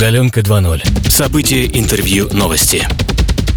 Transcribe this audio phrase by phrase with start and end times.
[0.00, 1.10] Удаленка 2.0.
[1.10, 2.88] События, интервью, новости.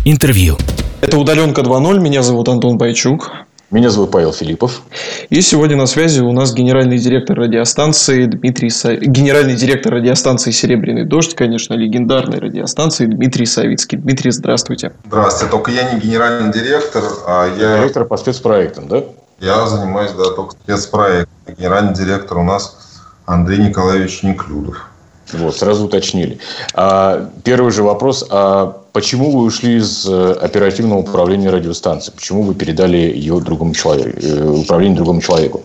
[0.03, 0.57] Интервью.
[0.99, 2.01] Это «Удаленка 2.0».
[2.01, 3.31] Меня зовут Антон Пайчук.
[3.71, 4.81] Меня зовут Павел Филиппов.
[5.29, 8.97] И сегодня на связи у нас генеральный директор радиостанции Дмитрий Са...
[8.97, 13.97] генеральный директор радиостанции «Серебряный дождь», конечно, легендарной радиостанции Дмитрий Савицкий.
[13.97, 14.91] Дмитрий, здравствуйте.
[15.05, 15.49] Здравствуйте.
[15.49, 17.77] Только я не генеральный директор, а я...
[17.77, 19.01] Директор по спецпроектам, да?
[19.39, 21.55] Я занимаюсь, да, только спецпроектом.
[21.57, 22.77] Генеральный директор у нас
[23.25, 24.89] Андрей Николаевич Неклюдов.
[25.33, 26.39] Вот, сразу уточнили.
[26.73, 28.25] А, первый же вопрос.
[28.29, 32.11] А почему вы ушли из э, оперативного управления радиостанции?
[32.11, 35.63] Почему вы передали ее другому человеку, э, управление другому человеку?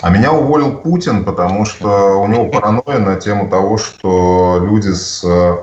[0.00, 5.24] А меня уволил Путин, потому что у него паранойя на тему того, что люди с
[5.24, 5.56] Э,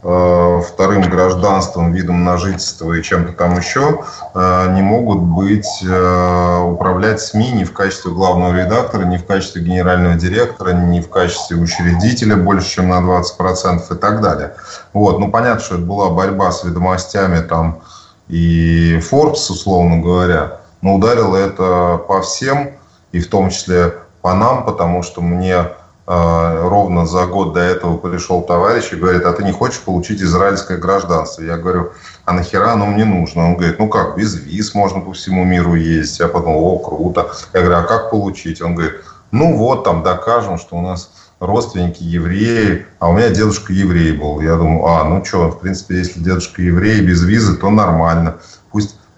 [0.00, 7.20] вторым гражданством, видом на жительство и чем-то там еще, э, не могут быть, э, управлять
[7.20, 12.36] СМИ ни в качестве главного редактора, ни в качестве генерального директора, ни в качестве учредителя
[12.36, 14.54] больше, чем на 20% и так далее.
[14.92, 15.18] Вот.
[15.18, 17.80] Ну, понятно, что это была борьба с ведомостями там
[18.28, 22.70] и Forbes, условно говоря, но ударило это по всем,
[23.10, 25.64] и в том числе по нам, потому что мне
[26.08, 30.78] ровно за год до этого пришел товарищ и говорит, а ты не хочешь получить израильское
[30.78, 31.42] гражданство?
[31.42, 31.92] Я говорю,
[32.24, 33.44] а нахера оно мне нужно?
[33.46, 36.20] Он говорит, ну как, без виз можно по всему миру ездить.
[36.20, 37.30] Я подумал, о, круто.
[37.52, 38.62] Я говорю, а как получить?
[38.62, 38.94] Он говорит,
[39.32, 44.40] ну вот, там докажем, что у нас родственники евреи, а у меня дедушка еврей был.
[44.40, 48.38] Я думаю, а, ну что, в принципе, если дедушка еврей без визы, то нормально.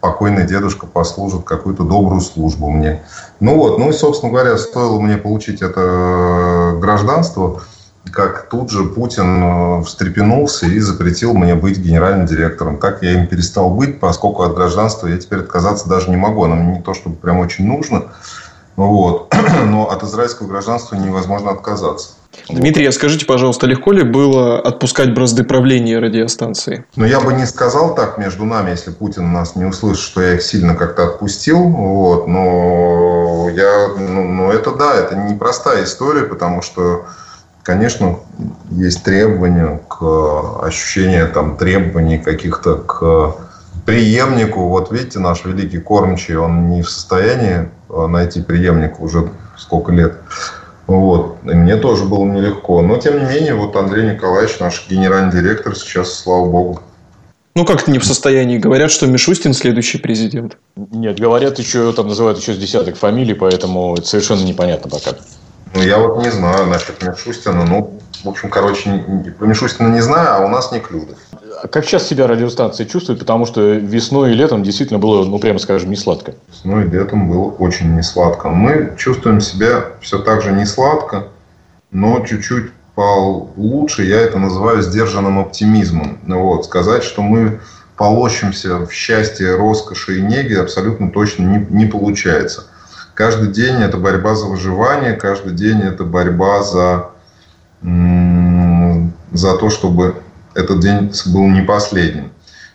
[0.01, 3.03] Покойный дедушка послужит какую-то добрую службу мне.
[3.39, 7.63] Ну вот, ну и, собственно говоря, стоило мне получить это э, гражданство,
[8.11, 12.79] как тут же Путин э, встрепенулся и запретил мне быть генеральным директором.
[12.79, 16.45] Так я им перестал быть, поскольку от гражданства я теперь отказаться даже не могу.
[16.45, 18.05] Оно мне не то, чтобы прям очень нужно.
[18.87, 19.35] Вот.
[19.67, 22.13] Но от израильского гражданства невозможно отказаться.
[22.49, 26.85] Дмитрий, а скажите, пожалуйста, легко ли было отпускать бразды правления радиостанции?
[26.97, 30.35] Ну, я бы не сказал так между нами, если Путин нас не услышит, что я
[30.35, 31.59] их сильно как-то отпустил.
[31.59, 37.07] Вот, но я, ну, ну, это да, это непростая история, потому что,
[37.63, 38.21] конечно,
[38.71, 43.35] есть требования к ощущению там требований каких-то к
[43.87, 44.69] преемнику.
[44.69, 50.15] Вот видите, наш великий кормчий, он не в состоянии найти преемника уже сколько лет.
[50.87, 51.37] Вот.
[51.45, 52.83] И мне тоже было нелегко.
[52.83, 56.81] Но, тем не менее, вот Андрей Николаевич, наш генеральный директор, сейчас, слава богу.
[57.55, 58.59] Ну, как-то не в состоянии.
[58.59, 60.57] Говорят, что Мишустин следующий президент.
[60.77, 65.17] Нет, говорят еще, там называют еще с десяток фамилий, поэтому это совершенно непонятно пока.
[65.75, 67.65] Ну, я вот не знаю насчет Мишустина.
[67.65, 69.05] Ну, в общем, короче,
[69.39, 71.17] про Мишустина не знаю, а у нас не Клюдов.
[71.63, 73.19] А как сейчас себя радиостанция чувствует?
[73.19, 76.35] Потому что весной и летом действительно было, ну, прямо скажем, не сладко.
[76.49, 78.49] Весной и летом было очень не сладко.
[78.49, 81.29] Мы чувствуем себя все так же не сладко,
[81.91, 84.05] но чуть-чуть получше.
[84.05, 86.19] Я это называю сдержанным оптимизмом.
[86.27, 86.65] Вот.
[86.65, 87.61] Сказать, что мы
[87.97, 92.67] полощемся в счастье, роскоши и неге абсолютно точно не, не получается.
[93.21, 97.11] Каждый день это борьба за выживание, каждый день это борьба за,
[97.83, 100.15] за то, чтобы
[100.55, 102.33] этот день был не последним.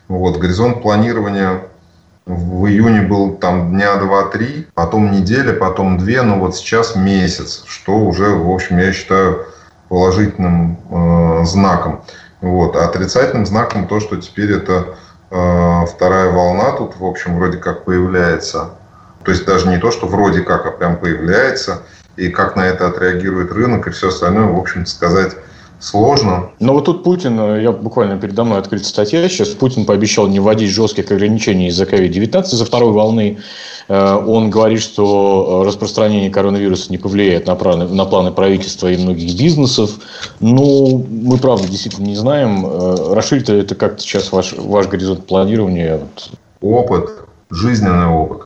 [0.08, 1.64] Вот, горизонт планирования
[2.28, 7.98] в июне был там дня 2-3, потом неделя, потом две, но вот сейчас месяц, что
[7.98, 9.48] уже, в общем, я считаю
[9.90, 12.04] положительным э, знаком.
[12.42, 12.76] Вот.
[12.76, 14.94] А отрицательным знаком то, что теперь это
[15.32, 18.76] э, вторая волна тут, в общем, вроде как появляется.
[19.26, 21.82] То есть даже не то, что вроде как, а прям появляется.
[22.16, 25.36] И как на это отреагирует рынок и все остальное, в общем сказать
[25.80, 26.52] сложно.
[26.60, 30.40] Но вот тут Путин, э, я буквально передо мной открыта статья, сейчас Путин пообещал не
[30.40, 33.40] вводить жестких ограничений из-за COVID-19 за второй волны.
[33.90, 39.38] Э, он говорит, что распространение коронавируса не повлияет на планы, на планы правительства и многих
[39.38, 39.92] бизнесов.
[40.40, 42.66] Ну, мы, правда, действительно не знаем.
[42.66, 46.00] Э, расширит ли это как-то сейчас ваш, ваш горизонт планирования?
[46.62, 47.10] Опыт,
[47.50, 48.45] жизненный опыт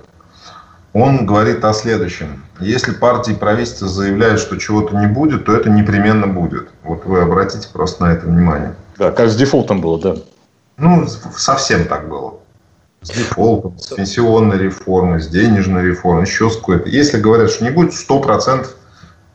[0.94, 2.44] он говорит о следующем.
[2.60, 6.70] Если партии и правительство заявляют, что чего-то не будет, то это непременно будет.
[6.84, 8.74] Вот вы обратите просто на это внимание.
[8.98, 10.16] Да, как с дефолтом было, да.
[10.78, 12.36] Ну, совсем так было.
[13.02, 16.90] С дефолтом, с пенсионной реформой, с денежной реформой, еще с какой-то.
[16.90, 18.68] Если говорят, что не будет, 100%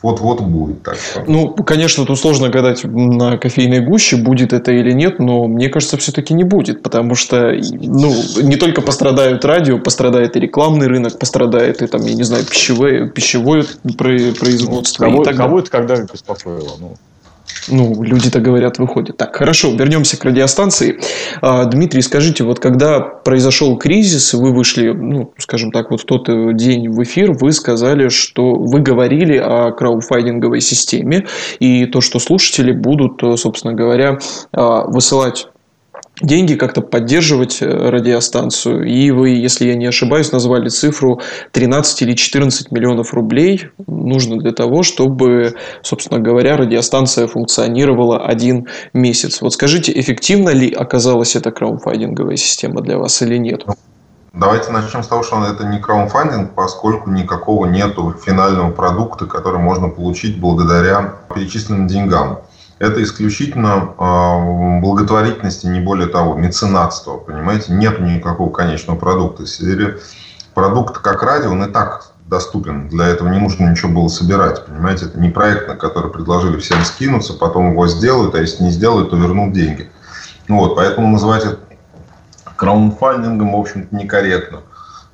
[0.04, 0.98] вот-вот будет так.
[1.26, 5.96] Ну, конечно, тут сложно гадать на кофейной гуще, будет это или нет, но мне кажется,
[5.96, 8.12] все-таки не будет, потому что ну,
[8.42, 13.08] не только пострадают радио, пострадает и рекламный рынок, пострадает и там, я не знаю, пищевое,
[13.08, 13.64] пищевое
[13.96, 15.04] производство.
[15.04, 16.72] Кого, кого это когда беспокоило?
[16.78, 16.96] Ну.
[17.68, 19.16] Ну, люди-то говорят, выходят.
[19.16, 21.00] Так, хорошо, вернемся к радиостанции.
[21.40, 26.28] А, Дмитрий, скажите, вот когда произошел кризис, вы вышли, ну, скажем так, вот в тот
[26.28, 31.26] э, день в эфир, вы сказали, что вы говорили о краудфандинговой системе,
[31.58, 34.18] и то, что слушатели будут, э, собственно говоря,
[34.52, 35.48] а, высылать
[36.20, 38.84] деньги, как-то поддерживать э, радиостанцию.
[38.84, 41.20] И вы, если я не ошибаюсь, назвали цифру
[41.52, 49.40] 13 или 14 миллионов рублей нужно для того, чтобы, собственно говоря, радиостанция функционировала один месяц.
[49.40, 53.64] Вот скажите, эффективно ли оказалась эта краудфандинговая система для вас или нет?
[54.32, 59.88] Давайте начнем с того, что это не краудфандинг, поскольку никакого нету финального продукта, который можно
[59.88, 62.40] получить благодаря перечисленным деньгам.
[62.80, 67.72] Это исключительно э, благотворительности, не более того, меценатство, понимаете?
[67.72, 69.44] Нет никакого конечного продукта.
[70.54, 72.88] Продукт как радио, он и так доступен.
[72.88, 75.06] Для этого не нужно ничего было собирать, понимаете?
[75.06, 79.10] Это не проект, на который предложили всем скинуться, потом его сделают, а если не сделают,
[79.10, 79.90] то вернут деньги.
[80.48, 81.58] Ну вот, поэтому называть это
[82.56, 84.60] краудфандингом, в общем-то, некорректно.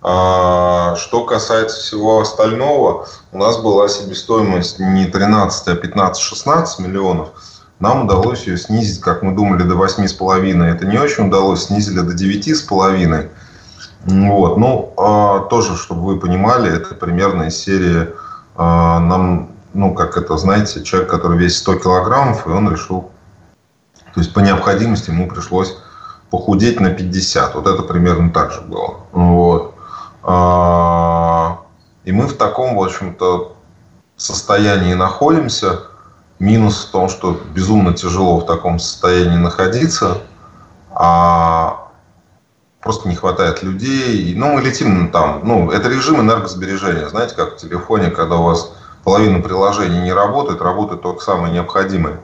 [0.02, 7.28] А, что касается всего остального, у нас была себестоимость не 13, а 15-16 миллионов–
[7.80, 10.64] нам удалось ее снизить, как мы думали, до 8,5.
[10.64, 13.30] Это не очень удалось, снизили до 9,5.
[14.04, 14.58] Вот.
[14.58, 18.10] Ну, а, тоже, чтобы вы понимали, это примерно из серии
[18.54, 23.10] а, нам, ну, как это, знаете, человек, который весит 100 килограммов, и он решил,
[24.14, 25.78] то есть по необходимости ему пришлось
[26.30, 27.54] похудеть на 50.
[27.54, 28.96] Вот это примерно так же было.
[29.12, 29.74] Вот.
[30.22, 31.60] А,
[32.04, 33.56] и мы в таком, в общем-то,
[34.18, 35.84] состоянии находимся–
[36.40, 40.22] Минус в том, что безумно тяжело в таком состоянии находиться,
[40.90, 41.88] а
[42.80, 44.34] просто не хватает людей.
[44.34, 47.08] Ну, мы летим там, ну, это режим энергосбережения.
[47.08, 48.72] Знаете, как в телефоне, когда у вас
[49.04, 52.20] половина приложений не работает, работает только самое необходимое.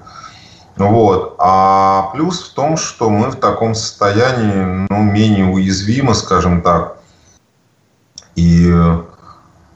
[0.77, 1.37] Вот.
[1.39, 6.97] А плюс в том, что мы в таком состоянии, ну, менее уязвимы, скажем так.
[8.35, 8.75] И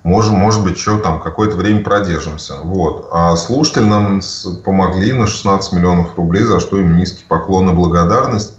[0.03, 2.57] можем, может быть, еще там какое-то время продержимся.
[2.63, 3.09] Вот.
[3.13, 4.21] А слушатели нам
[4.65, 8.55] помогли на 16 миллионов рублей, за что им низкий поклон и благодарность.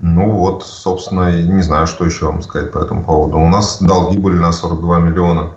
[0.00, 3.38] Ну вот, собственно, не знаю, что еще вам сказать по этому поводу.
[3.38, 5.52] У нас долги были на 42 миллиона.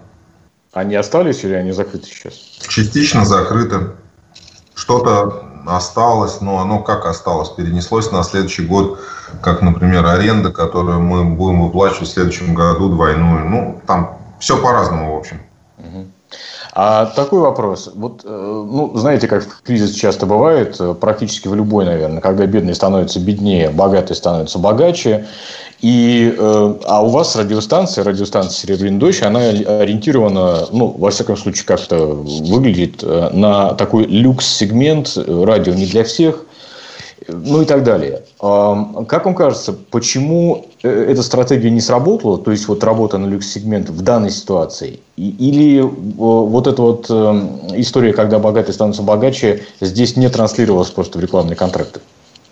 [0.72, 2.34] Они остались или они закрыты сейчас?
[2.68, 3.92] Частично закрыты.
[4.76, 7.50] Что-то осталось, но оно как осталось?
[7.50, 9.00] Перенеслось на следующий год,
[9.42, 13.50] как, например, аренда, которую мы будем выплачивать в следующем году двойную.
[13.50, 15.42] Ну, там все по-разному, в общем.
[16.78, 17.90] А такой вопрос.
[17.96, 22.76] Вот, э, ну, знаете, как кризис часто бывает, э, практически в любой, наверное, когда бедный
[22.76, 25.26] становится беднее, богатый становится богаче.
[25.80, 31.66] И, э, а у вас радиостанция, радиостанция «Серебряный дождь», она ориентирована, ну, во всяком случае,
[31.66, 36.44] как-то выглядит на такой люкс-сегмент, радио не для всех–
[37.28, 38.24] ну и так далее.
[38.40, 43.90] Как вам кажется, почему э, эта стратегия не сработала, то есть вот работа на люкс-сегмент
[43.90, 50.30] в данной ситуации, или вот эта вот эм, история, когда богатые становятся богаче, здесь не
[50.30, 52.02] транслировалась просто в рекламные контракты?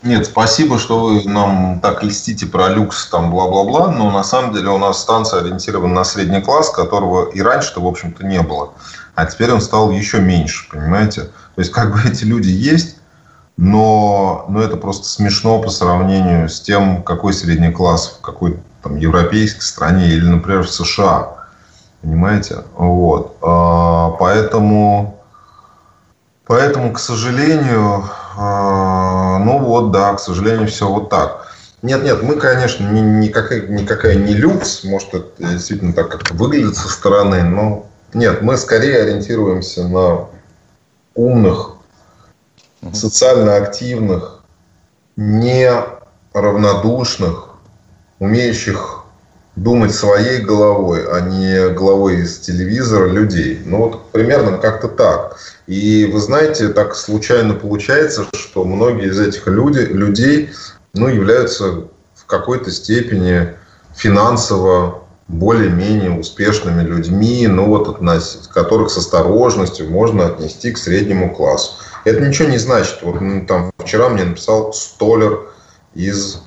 [0.04, 4.70] Нет, спасибо, что вы нам так льстите про люкс, там, бла-бла-бла, но на самом деле
[4.70, 8.74] у нас станция ориентирована на средний класс, которого и раньше-то, в общем-то, не было.
[9.16, 11.22] А теперь он стал еще меньше, понимаете?
[11.56, 12.98] То есть, как бы эти люди есть,
[13.58, 18.98] но, но это просто смешно по сравнению с тем, какой средний класс в какой там
[18.98, 21.48] европейской стране или, например, в США.
[22.02, 22.64] Понимаете?
[22.76, 23.38] Вот.
[23.42, 25.24] А, поэтому,
[26.46, 28.04] поэтому, к сожалению,
[28.36, 31.48] а, ну вот, да, к сожалению, все вот так.
[31.82, 36.78] Нет, нет, мы, конечно, ни, никакая, никакая не люкс, может, это действительно так как-то выглядит
[36.78, 40.28] со стороны, но нет, мы скорее ориентируемся на
[41.14, 41.72] умных,
[42.92, 44.44] социально активных,
[45.16, 45.72] не
[46.34, 47.50] равнодушных,
[48.20, 49.04] умеющих
[49.56, 53.62] думать своей головой, а не головой из телевизора людей.
[53.66, 55.38] Ну вот примерно как-то так.
[55.68, 60.50] И вы знаете, так случайно получается, что многие из этих люди, людей
[60.94, 61.86] ну, являются
[62.16, 63.54] в какой-то степени
[63.96, 68.50] финансово более-менее успешными людьми, ну вот, относ...
[68.52, 71.76] которых с осторожностью можно отнести к среднему классу.
[72.06, 73.00] Это ничего не значит.
[73.02, 75.50] Вот ну, там вчера мне написал столер
[75.94, 76.42] из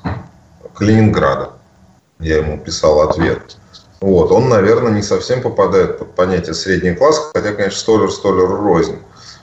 [0.75, 1.51] Калининграда.
[2.19, 3.57] Я ему писал ответ.
[4.01, 8.99] Вот, он, наверное, не совсем попадает под понятие средний класс, хотя, конечно, столер столеру рознь.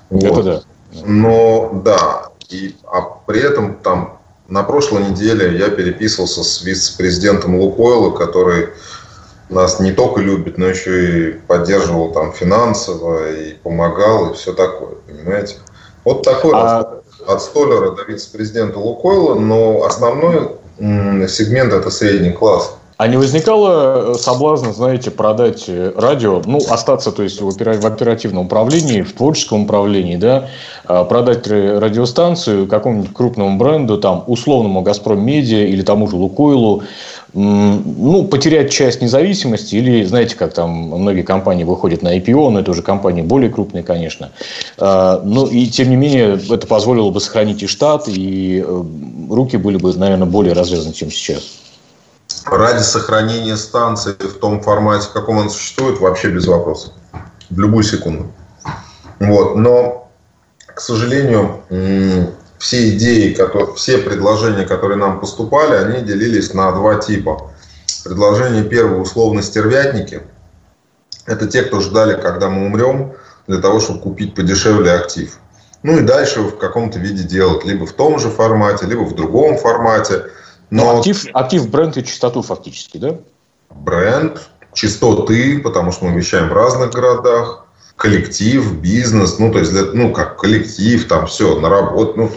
[0.09, 0.23] Вот.
[0.23, 0.61] Это да.
[1.05, 8.11] Но да, и, а при этом там на прошлой неделе я переписывался с вице-президентом Лукойла,
[8.11, 8.69] который
[9.49, 14.95] нас не только любит, но еще и поддерживал там финансово и помогал и все такое,
[15.07, 15.57] понимаете?
[16.05, 17.01] Вот такой а...
[17.27, 22.75] от Столлера до вице-президента Лукойла, но основной сегмент это средний класс.
[22.97, 28.45] А не возникало э, соблазна, знаете, продать э, радио, ну, остаться, то есть, в оперативном
[28.45, 30.49] управлении, в творческом управлении, да,
[30.85, 36.83] а продать радиостанцию какому-нибудь крупному бренду, там, условному «Газпром Медиа» или тому же «Лукойлу»,
[37.33, 42.71] ну, потерять часть независимости или, знаете, как там многие компании выходят на IPO, но это
[42.71, 44.31] уже компании более крупные, конечно.
[44.77, 48.83] А, но и, тем не менее, это позволило бы сохранить и штат, и э,
[49.29, 51.59] руки были бы, наверное, более развязаны, чем сейчас
[52.45, 56.93] ради сохранения станции в том формате, в каком он существует, вообще без вопросов.
[57.49, 58.31] В любую секунду.
[59.19, 59.55] Вот.
[59.55, 60.09] Но,
[60.65, 61.61] к сожалению,
[62.63, 67.51] все идеи, которые, все предложения, которые нам поступали, они делились на два типа.
[68.05, 70.21] Предложение первое, условно, стервятники.
[71.25, 73.11] Это те, кто ждали, когда мы умрем,
[73.47, 75.37] для того, чтобы купить подешевле актив.
[75.83, 79.57] Ну и дальше в каком-то виде делать, либо в том же формате, либо в другом
[79.57, 80.23] формате–
[80.73, 83.17] но актив, актив бренд и чистоту фактически, да?
[83.69, 84.41] Бренд,
[84.73, 90.37] частоты, потому что мы вещаем в разных городах, коллектив, бизнес, ну, то есть, ну, как
[90.39, 92.31] коллектив, там все, на работу, ну,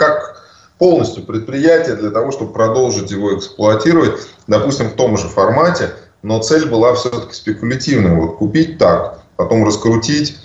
[0.00, 0.42] как,
[0.78, 5.90] полностью предприятие для того, чтобы продолжить его эксплуатировать, допустим, в том же формате,
[6.22, 8.14] но цель была все-таки спекулятивная.
[8.14, 10.38] Вот купить так, потом раскрутить,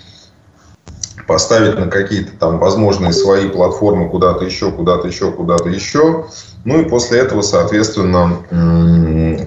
[1.26, 6.26] поставить на какие-то там возможные свои платформы куда-то еще, куда-то еще, куда-то еще.
[6.66, 8.42] Ну и после этого, соответственно,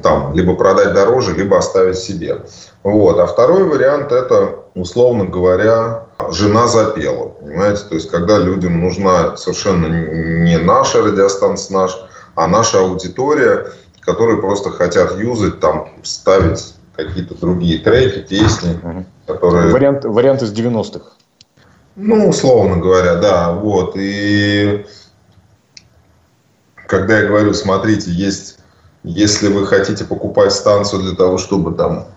[0.02, 2.44] там либо продать дороже, либо оставить себе.
[2.82, 3.20] Вот.
[3.20, 7.28] А второй вариант это, условно говоря, жена запела.
[7.28, 7.84] Понимаете?
[7.90, 12.00] То есть, когда людям нужна совершенно не наша радиостанция, наш,
[12.36, 13.68] а наша аудитория,
[14.00, 18.80] которые просто хотят юзать, там, ставить какие-то другие треки, песни,
[19.28, 19.74] которые...
[19.74, 21.06] Вариант, вариант из 90-х.
[21.98, 23.52] Ну, условно говоря, да.
[23.52, 23.98] Вот.
[23.98, 24.86] И
[26.90, 28.58] когда я говорю, смотрите, есть,
[29.04, 32.08] если вы хотите покупать станцию для того, чтобы там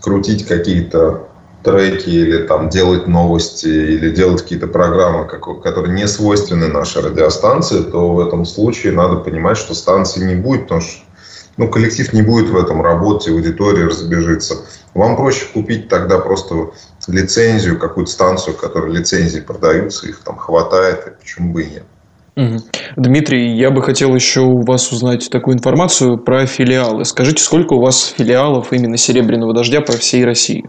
[0.00, 1.28] крутить какие-то
[1.62, 8.14] треки или там делать новости или делать какие-то программы, которые не свойственны нашей радиостанции, то
[8.14, 11.02] в этом случае надо понимать, что станции не будет, потому что
[11.58, 14.56] ну, коллектив не будет в этом работать, аудитория разбежится.
[14.94, 16.70] Вам проще купить тогда просто
[17.08, 21.84] лицензию, какую-то станцию, которая лицензии продаются, их там хватает, и почему бы и нет.
[22.96, 27.04] Дмитрий, я бы хотел еще у вас узнать такую информацию про филиалы.
[27.04, 30.68] Скажите, сколько у вас филиалов именно «Серебряного дождя» по всей России?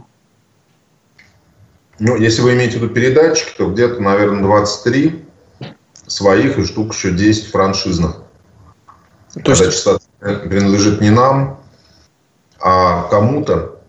[1.97, 5.25] Ну, если вы имеете в виду передатчики, то где-то, наверное, 23
[6.05, 8.17] своих и штук еще 10 франшизных.
[9.33, 9.71] То Когда есть...
[9.71, 11.59] частота принадлежит не нам,
[12.59, 13.79] а кому-то,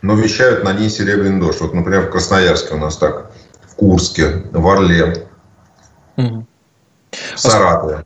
[0.00, 1.60] но вещают на ней серебряный дождь.
[1.60, 3.30] Вот, например, в Красноярске у нас так,
[3.68, 5.28] в Курске, в Орле,
[6.16, 6.46] угу.
[7.36, 8.04] Саратове.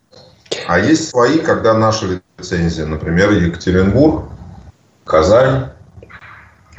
[0.67, 4.25] А есть свои, когда наши лицензии, например, Екатеринбург,
[5.05, 5.67] Казань,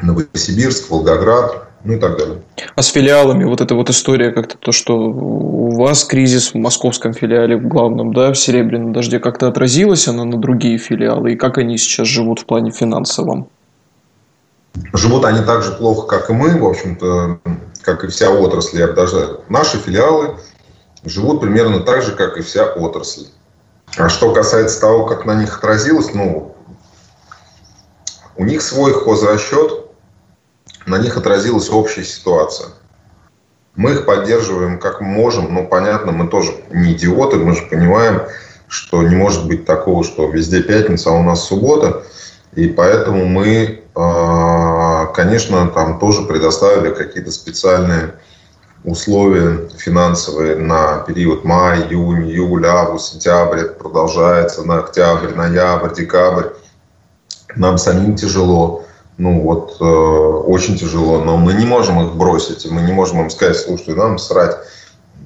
[0.01, 2.41] Новосибирск, Волгоград, ну и так далее.
[2.75, 7.13] А с филиалами вот эта вот история как-то то, что у вас кризис в московском
[7.13, 11.57] филиале в главном, да, в Серебряном дожде как-то отразилась она на другие филиалы, и как
[11.57, 13.47] они сейчас живут в плане финансовом?
[14.93, 17.39] Живут они так же плохо, как и мы, в общем-то,
[17.81, 19.39] как и вся отрасль, я бы даже...
[19.49, 20.35] Наши филиалы
[21.09, 23.27] живут примерно так же, как и вся отрасль.
[23.97, 26.55] А что касается того, как на них отразилось, ну,
[28.35, 29.85] у них свой хозрасчет,
[30.85, 32.69] на них отразилась общая ситуация.
[33.75, 38.21] Мы их поддерживаем как можем, но понятно, мы тоже не идиоты, мы же понимаем,
[38.67, 42.03] что не может быть такого, что везде пятница, а у нас суббота.
[42.53, 48.13] И поэтому мы а, конечно, там тоже предоставили какие-то специальные
[48.83, 53.59] условия финансовые на период май, июнь, июль, август, сентябрь.
[53.59, 56.49] Это продолжается на октябрь, ноябрь, декабрь.
[57.55, 58.83] Нам самим тяжело.
[59.17, 61.23] Ну вот, э, очень тяжело.
[61.23, 62.69] Но мы не можем их бросить.
[62.69, 64.57] Мы не можем им сказать, слушайте, нам срать.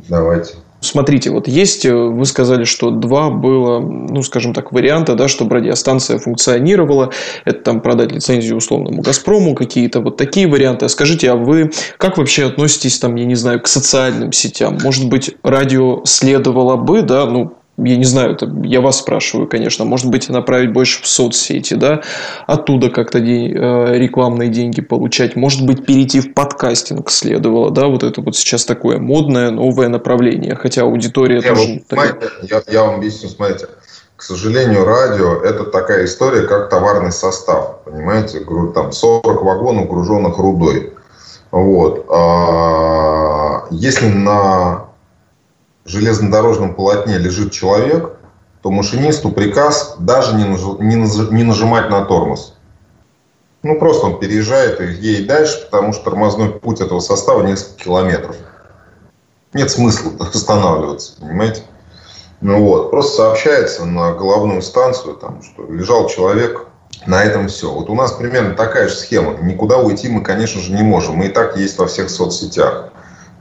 [0.08, 5.28] Давайте Смотрите, вот есть, э, вы сказали, что два было, ну, скажем так, варианта, да,
[5.28, 7.12] чтобы радиостанция функционировала.
[7.46, 10.86] Это там продать лицензию условному «Газпрому», какие-то вот такие варианты.
[10.86, 14.80] А скажите, а вы как вообще относитесь, там, я не знаю, к социальным сетям?
[14.84, 19.86] Может быть, радио следовало бы, да, ну, я не знаю, это я вас спрашиваю, конечно,
[19.86, 22.02] может быть, направить больше в соцсети, да,
[22.46, 28.04] оттуда как-то день, э, рекламные деньги получать, может быть, перейти в подкастинг следовало, да, вот
[28.04, 31.82] это вот сейчас такое модное новое направление, хотя аудитория я тоже...
[31.90, 33.68] Вот, я, я вам объясню, смотрите,
[34.22, 40.94] к сожалению, радио– это такая история, как товарный состав, понимаете, там 40 вагонов, груженных рудой.
[41.50, 42.06] Вот.
[42.10, 44.91] А если на
[45.86, 48.18] железнодорожном полотне лежит человек,
[48.62, 52.56] то машинисту приказ даже не, не нажимать на тормоз.
[53.64, 58.36] Ну, просто он переезжает и едет дальше, потому что тормозной путь этого состава несколько километров.
[59.54, 61.64] Нет смысла останавливаться, понимаете?
[62.42, 66.68] Ну вот, просто сообщается на головную станцию, там, что лежал человек,
[67.06, 67.72] на этом все.
[67.72, 69.34] Вот у нас примерно такая же схема.
[69.42, 71.16] Никуда уйти мы, конечно же, не можем.
[71.16, 72.90] Мы и так есть во всех соцсетях.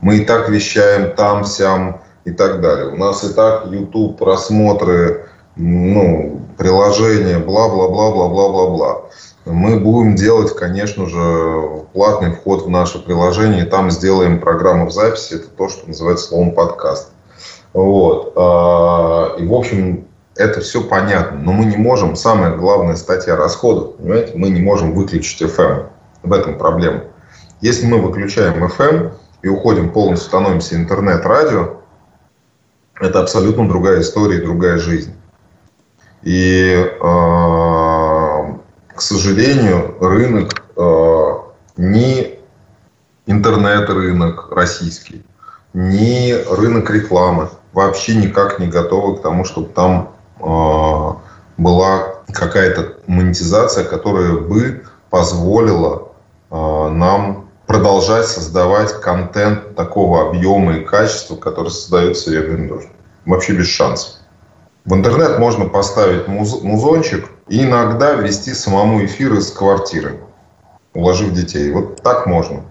[0.01, 2.89] Мы и так вещаем там, сям и так далее.
[2.89, 9.01] У нас и так YouTube, просмотры, ну, приложения, бла-бла-бла-бла-бла-бла-бла.
[9.45, 14.91] Мы будем делать, конечно же, платный вход в наше приложение, и там сделаем программу в
[14.91, 17.11] записи, это то, что называется словом подкаст.
[17.73, 18.33] Вот.
[18.35, 23.95] А, и, в общем, это все понятно, но мы не можем, самая главная статья расходов,
[23.95, 25.87] понимаете, мы не можем выключить FM.
[26.23, 27.01] В этом проблема.
[27.61, 29.11] Если мы выключаем FM
[29.41, 31.80] и уходим полностью, становимся интернет-радио,
[33.01, 35.13] это абсолютно другая история и другая жизнь.
[36.21, 41.27] И, э, к сожалению, рынок э,
[41.77, 42.37] не
[43.25, 45.25] интернет-рынок российский,
[45.73, 51.13] не рынок рекламы вообще никак не готовы к тому, чтобы там э,
[51.57, 56.09] была какая-то монетизация, которая бы позволила
[56.51, 62.89] э, нам продолжать создавать контент такого объема и качества, который создает Серебряный дождь.
[63.25, 64.15] Вообще без шансов.
[64.83, 70.19] В интернет можно поставить муз, музончик и иногда вести самому эфир из квартиры,
[70.93, 71.71] уложив детей.
[71.71, 72.65] Вот так можно.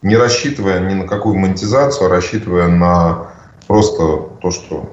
[0.00, 3.32] Не рассчитывая ни на какую монетизацию, а рассчитывая на
[3.66, 4.88] просто то, что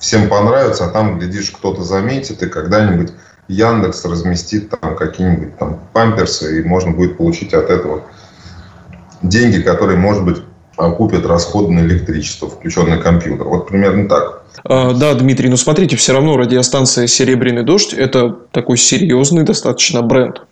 [0.00, 3.12] всем понравится, а там, глядишь, кто-то заметит, и когда-нибудь
[3.46, 8.02] Яндекс разместит там какие-нибудь там памперсы, и можно будет получить от этого
[9.22, 10.38] деньги, которые, может быть,
[10.76, 13.46] окупят расходы на электричество, включенный компьютер.
[13.46, 14.42] Вот примерно так.
[14.64, 20.42] А, да, Дмитрий, но смотрите, все равно радиостанция «Серебряный дождь»– это такой серьезный достаточно бренд.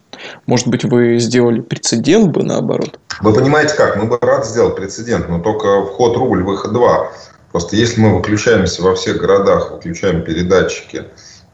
[0.46, 2.98] Может быть, вы сделали прецедент бы наоборот?
[3.20, 3.96] Вы понимаете как?
[3.96, 7.10] Мы бы рад сделать прецедент, но только вход рубль, выход два.
[7.52, 11.04] Просто если мы выключаемся во всех городах, выключаем передатчики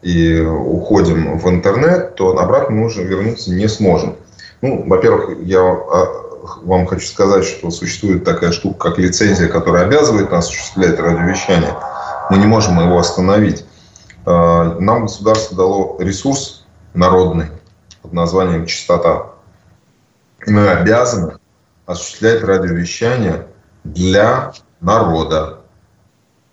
[0.02, 4.16] и уходим в интернет, то обратно мы уже вернуться не сможем.
[4.60, 6.06] Ну, во-первых, я а,
[6.62, 11.74] вам хочу сказать, что существует такая штука, как лицензия, которая обязывает нас осуществлять радиовещание.
[12.30, 13.64] Мы не можем его остановить.
[14.26, 17.48] А, нам государство дало ресурс народный
[18.02, 19.30] под названием «Частота».
[20.46, 21.38] И мы обязаны
[21.86, 23.46] осуществлять радиовещание
[23.84, 25.60] для народа.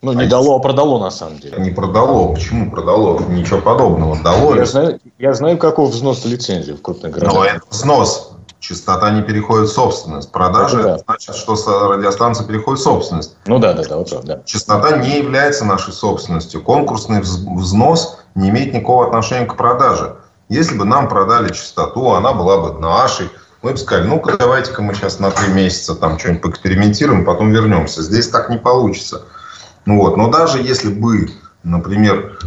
[0.02, 1.60] Ну, не а дало, а продало на самом деле.
[1.60, 2.34] Не продало.
[2.34, 3.20] Почему продало?
[3.30, 4.18] Ничего подобного.
[4.24, 4.56] Дало.
[4.56, 7.34] Я знаю, я знаю какой взнос лицензии в крупных городах.
[7.36, 8.31] Но это взнос.
[8.62, 10.32] Частота не переходит в собственность.
[10.32, 10.98] Продажа ну, да.
[11.00, 11.56] значит, что
[11.92, 13.36] радиостанция переходит в собственность.
[13.48, 14.42] Ну да, да, да, вот так, да.
[14.46, 16.62] Частота не является нашей собственностью.
[16.62, 20.16] Конкурсный взнос не имеет никакого отношения к продаже.
[20.48, 23.32] Если бы нам продали частоту, она была бы нашей,
[23.64, 28.04] мы бы сказали, ну-ка давайте-ка мы сейчас на три месяца там что-нибудь поэкспериментируем, потом вернемся.
[28.04, 29.24] Здесь так не получится.
[29.88, 30.18] Ну вот.
[30.18, 31.32] Но даже если бы,
[31.64, 32.38] например,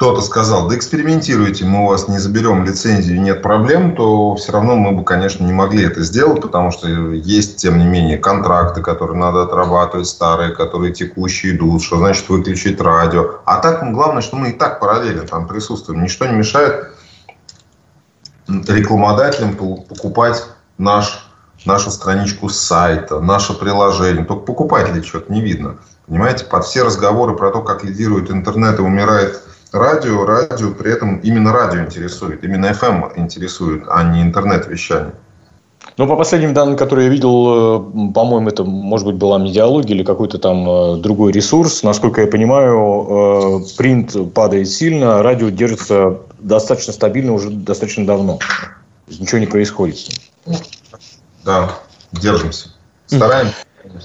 [0.00, 4.74] кто-то сказал, да экспериментируйте, мы у вас не заберем лицензию, нет проблем, то все равно
[4.74, 9.18] мы бы, конечно, не могли это сделать, потому что есть, тем не менее, контракты, которые
[9.18, 13.40] надо отрабатывать, старые, которые текущие идут, что значит выключить радио.
[13.44, 16.02] А так, ну, главное, что мы и так параллельно там присутствуем.
[16.02, 16.92] Ничто не мешает
[18.48, 20.46] рекламодателям покупать
[20.78, 21.28] наш,
[21.66, 24.24] нашу страничку сайта, наше приложение.
[24.24, 25.76] Только покупателей что-то не видно.
[26.06, 31.18] Понимаете, под все разговоры про то, как лидирует интернет и умирает радио, радио при этом
[31.18, 35.14] именно радио интересует, именно FM интересует, а не интернет-вещание.
[35.96, 40.04] Ну, по последним данным, которые я видел, э, по-моему, это, может быть, была медиалогия или
[40.04, 41.82] какой-то там э, другой ресурс.
[41.82, 48.38] Насколько я понимаю, э, принт падает сильно, радио держится достаточно стабильно уже достаточно давно.
[49.08, 49.98] Ничего не происходит.
[51.44, 51.70] Да,
[52.12, 52.70] держимся.
[53.06, 53.54] Стараемся.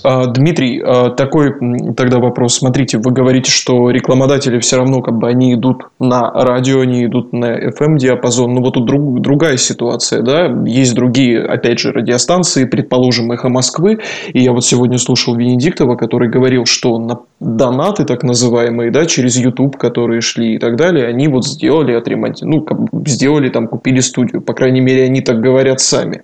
[0.03, 1.51] А, Дмитрий, а, такой
[1.95, 2.55] тогда вопрос.
[2.55, 7.33] Смотрите, вы говорите, что рекламодатели все равно как бы они идут на радио, они идут
[7.33, 8.53] на FM-диапазон.
[8.53, 10.47] Но вот тут друг, другая ситуация, да?
[10.65, 13.99] Есть другие, опять же, радиостанции, предположим, «Эхо Москвы».
[14.33, 19.37] И я вот сегодня слушал Венедиктова, который говорил, что на донаты так называемые, да, через
[19.37, 24.41] YouTube, которые шли и так далее, они вот сделали отремонтировали, ну, сделали там, купили студию.
[24.41, 26.23] По крайней мере, они так говорят сами.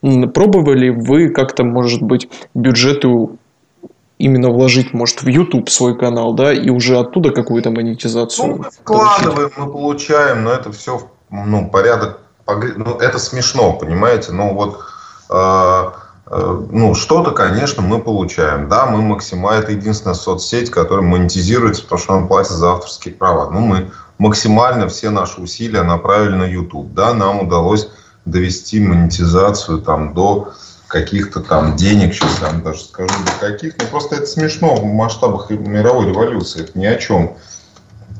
[0.00, 3.36] Пробовали вы как-то, может быть, бюджету
[4.18, 8.48] именно вложить, может, в YouTube свой канал, да, и уже оттуда какую-то монетизацию?
[8.48, 14.54] Ну, мы вкладываем, мы получаем, но это все, ну, порядок, ну, это смешно, понимаете, ну,
[14.54, 14.80] вот
[15.30, 15.90] э,
[16.30, 18.68] Э, ну, что-то, конечно, мы получаем.
[18.68, 23.50] Да, мы максимально, это единственная соцсеть, которая монетизируется, потому что нам платят за авторские права.
[23.50, 26.92] Ну, мы максимально все наши усилия направили на YouTube.
[26.92, 27.90] Да, нам удалось
[28.30, 30.52] довести монетизацию там до
[30.86, 33.74] каких-то там денег, сейчас я вам даже скажу, до каких.
[33.78, 36.62] Ну, просто это смешно в масштабах мировой революции.
[36.62, 37.36] Это ни о чем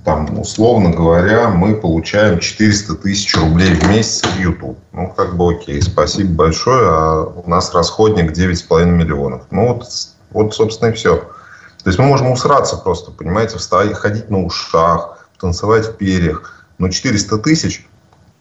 [0.09, 4.79] там, условно говоря, мы получаем 400 тысяч рублей в месяц в YouTube.
[4.92, 9.42] Ну, как бы окей, спасибо большое, а у нас расходник 9,5 миллионов.
[9.51, 9.85] Ну, вот,
[10.31, 11.16] вот, собственно, и все.
[11.16, 16.64] То есть мы можем усраться просто, понимаете, вставать, ходить на ушах, танцевать в перьях.
[16.79, 17.87] Но 400 тысяч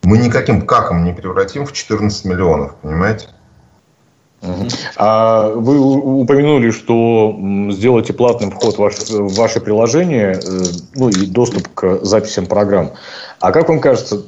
[0.07, 3.27] мы никаким каком не превратим в 14 миллионов, понимаете?
[4.95, 7.35] А вы упомянули, что
[7.71, 10.63] сделаете платным вход в ваше, ваше приложение, э,
[10.95, 12.91] ну и доступ к записям программ.
[13.41, 14.23] А как вам кажется,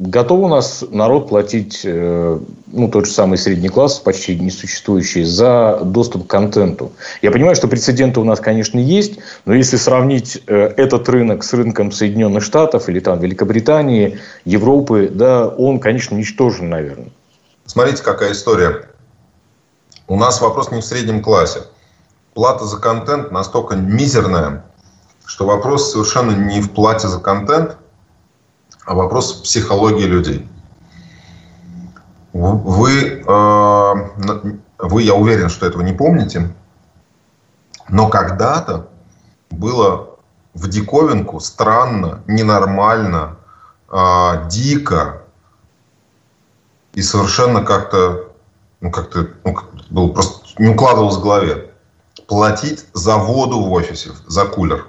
[0.00, 5.80] готов у нас народ платить, э, ну, тот же самый средний класс, почти несуществующий, за
[5.84, 6.92] доступ к контенту?
[7.20, 11.52] Я понимаю, что прецеденты у нас, конечно, есть, но если сравнить э, этот рынок с
[11.52, 17.10] рынком Соединенных Штатов или там Великобритании, Европы, да, он, конечно, ничтожен, наверное.
[17.66, 18.88] Смотрите, какая история.
[20.08, 21.60] У нас вопрос не в среднем классе.
[22.32, 24.64] Плата за контент настолько мизерная,
[25.26, 27.76] что вопрос совершенно не в плате за контент,
[28.90, 30.48] а вопрос психологии людей.
[32.32, 33.94] Вы, э,
[34.78, 36.52] вы, я уверен, что этого не помните,
[37.88, 38.88] но когда-то
[39.48, 40.16] было
[40.54, 43.36] в диковинку странно, ненормально,
[43.92, 45.22] э, дико
[46.92, 48.32] и совершенно как-то
[48.80, 49.56] ну, как-то ну,
[49.90, 51.70] было просто не укладывалось в голове.
[52.26, 54.88] Платить за воду в офисе, за кулер.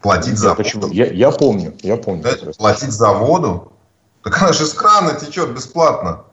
[0.00, 0.82] Платить за почему?
[0.82, 0.94] воду.
[0.94, 2.22] Я, я помню, я помню.
[2.22, 3.72] Знаете, платить за воду?
[4.22, 6.24] Так она же из крана течет бесплатно.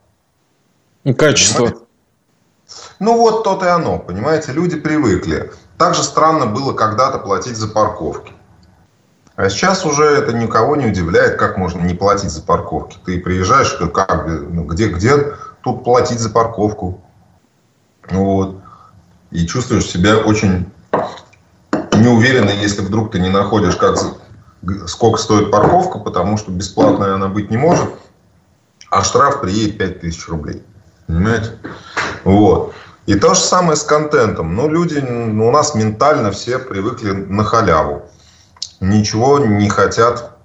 [1.04, 1.66] И качество.
[1.66, 1.84] Понимаете?
[3.00, 5.52] Ну вот то-то и оно, понимаете, люди привыкли.
[5.78, 8.34] Также странно было когда-то платить за парковки.
[9.36, 13.00] А сейчас уже это никого не удивляет, как можно не платить за парковки.
[13.04, 17.02] Ты приезжаешь, как, ну, где, где тут платить за парковку.
[18.10, 18.58] Вот.
[19.32, 20.72] И чувствуешь себя очень
[22.24, 23.98] неуверенно, если вдруг ты не находишь, как,
[24.88, 27.90] сколько стоит парковка, потому что бесплатная она быть не может,
[28.90, 30.64] а штраф приедет 5000 рублей.
[31.08, 31.58] Понимаете?
[32.24, 32.74] Вот.
[33.06, 34.56] И то же самое с контентом.
[34.56, 38.04] Ну, люди у нас ментально все привыкли на халяву.
[38.80, 40.38] Ничего не хотят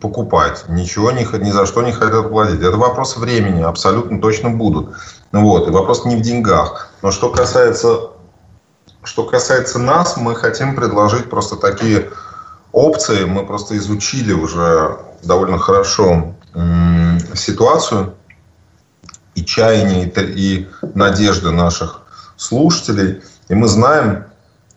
[0.00, 2.60] покупать, ничего не, ни за что не хотят платить.
[2.60, 4.94] Это вопрос времени, абсолютно точно будут.
[5.32, 6.90] Вот, и вопрос не в деньгах.
[7.02, 8.09] Но что касается,
[9.02, 12.10] что касается нас, мы хотим предложить просто такие
[12.72, 13.24] опции.
[13.24, 16.34] Мы просто изучили уже довольно хорошо
[17.34, 18.14] ситуацию
[19.34, 22.02] и чаяния, и надежды наших
[22.36, 23.22] слушателей.
[23.48, 24.24] И мы знаем,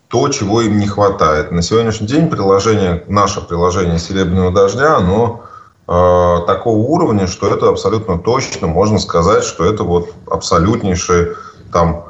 [0.07, 1.51] то, чего им не хватает.
[1.51, 5.43] На сегодняшний день приложение, наше приложение «Серебряного дождя», оно
[5.87, 11.29] э, такого уровня, что это абсолютно точно можно сказать, что это вот абсолютнейший
[11.71, 12.05] там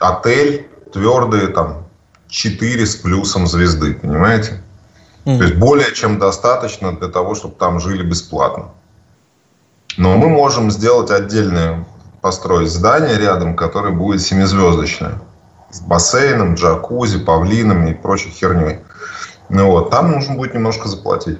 [0.00, 1.84] отель, твердые там
[2.28, 4.62] 4 с плюсом звезды, понимаете?
[5.24, 5.38] Mm.
[5.38, 8.70] То есть более чем достаточно для того, чтобы там жили бесплатно.
[9.96, 11.84] Но мы можем сделать отдельное,
[12.20, 15.20] построить здание рядом, которое будет семизвездочное
[15.70, 18.80] с бассейном, джакузи, павлинами и прочей херней.
[19.48, 21.38] Ну вот, там нужно будет немножко заплатить.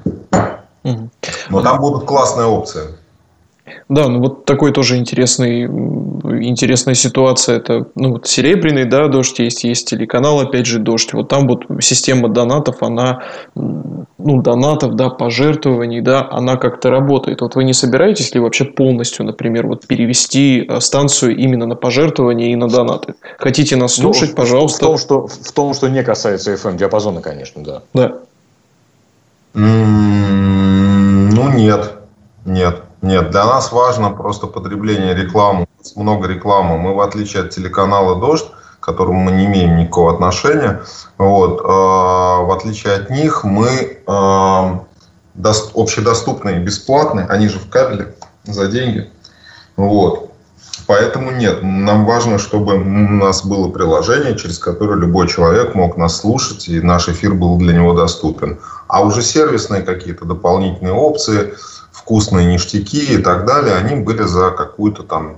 [0.83, 2.97] Но там будут классные опции.
[3.89, 7.57] Да, ну вот такой тоже интересный, интересная ситуация.
[7.57, 11.13] Это ну, вот серебряный, да, дождь есть, есть телеканал, опять же, дождь.
[11.13, 13.23] Вот там вот система донатов, она,
[13.55, 17.41] ну, донатов, да, пожертвований, да, она как-то работает.
[17.41, 22.53] Вот вы не собираетесь ли вообще полностью, например, вот перевести э, станцию именно на пожертвования
[22.53, 23.15] и на донаты?
[23.39, 24.85] Хотите нас ну, слушать, ну, пожалуйста.
[24.85, 27.83] В том, что, в том, что не касается FM-диапазона, конечно, да.
[27.95, 28.19] Да.
[29.55, 31.93] Ну, нет.
[32.45, 32.83] Нет.
[33.03, 35.67] Нет, для нас важно просто потребление рекламы.
[35.97, 36.77] Много рекламы.
[36.77, 38.47] Мы, в отличие от телеканала «Дождь»,
[38.79, 40.83] к которому мы не имеем никакого отношения,
[41.19, 43.69] вот, э, в отличие от них, мы
[44.07, 44.79] э,
[45.35, 49.11] даст, общедоступные бесплатные, они же в кабеле за деньги.
[49.77, 50.31] Вот.
[50.87, 56.17] Поэтому нет, нам важно, чтобы у нас было приложение, через которое любой человек мог нас
[56.17, 58.59] слушать, и наш эфир был для него доступен.
[58.89, 61.55] А уже сервисные какие-то дополнительные опции–
[62.11, 65.37] вкусные ништяки и так далее, они были за какую-то там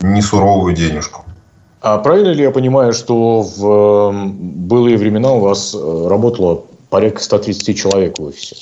[0.00, 1.24] несуровую денежку.
[1.80, 7.78] А правильно ли я понимаю, что в былые времена у вас э, работало порядка 130
[7.78, 8.54] человек в офисе?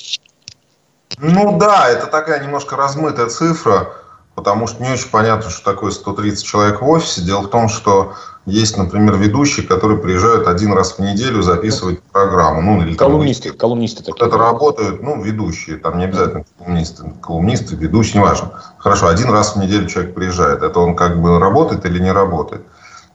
[1.17, 3.89] Ну да, это такая немножко размытая цифра,
[4.35, 7.23] потому что не очень понятно, что такое 130 человек в офисе.
[7.23, 8.13] Дело в том, что
[8.49, 12.61] есть, например, ведущие, которые приезжают один раз в неделю записывать программу.
[12.61, 14.27] Ну, или колумнисты, колумнисты такие.
[14.27, 18.51] Это работают, ну, ведущие, там не обязательно колумнисты, колумнисты, ведущие, неважно.
[18.77, 20.63] Хорошо, один раз в неделю человек приезжает.
[20.63, 22.61] Это он как бы работает или не работает.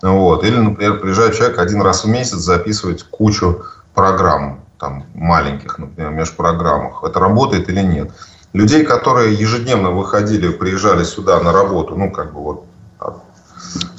[0.03, 0.45] Вот.
[0.45, 3.63] Или, например, приезжает человек один раз в месяц записывать кучу
[3.95, 7.03] программ, там, маленьких, например, межпрограммах.
[7.05, 8.11] Это работает или нет?
[8.53, 12.65] Людей, которые ежедневно выходили, приезжали сюда на работу, ну, как бы вот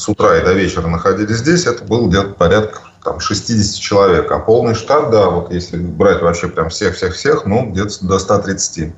[0.05, 4.31] с утра и до вечера находились здесь, это было где-то порядка там, 60 человек.
[4.31, 8.93] А полный штат, да, вот если брать вообще прям всех-всех-всех, ну, где-то до 130.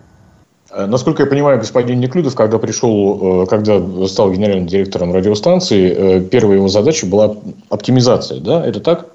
[0.72, 6.22] Э, насколько я понимаю, господин Неклюдов, когда пришел, э, когда стал генеральным директором радиостанции, э,
[6.22, 7.38] первая его задача была
[7.70, 8.65] оптимизация, да?
[8.65, 9.06] Это так?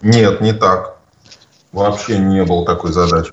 [0.00, 0.96] Нет, не так.
[1.72, 3.32] Вообще не было такой задачи.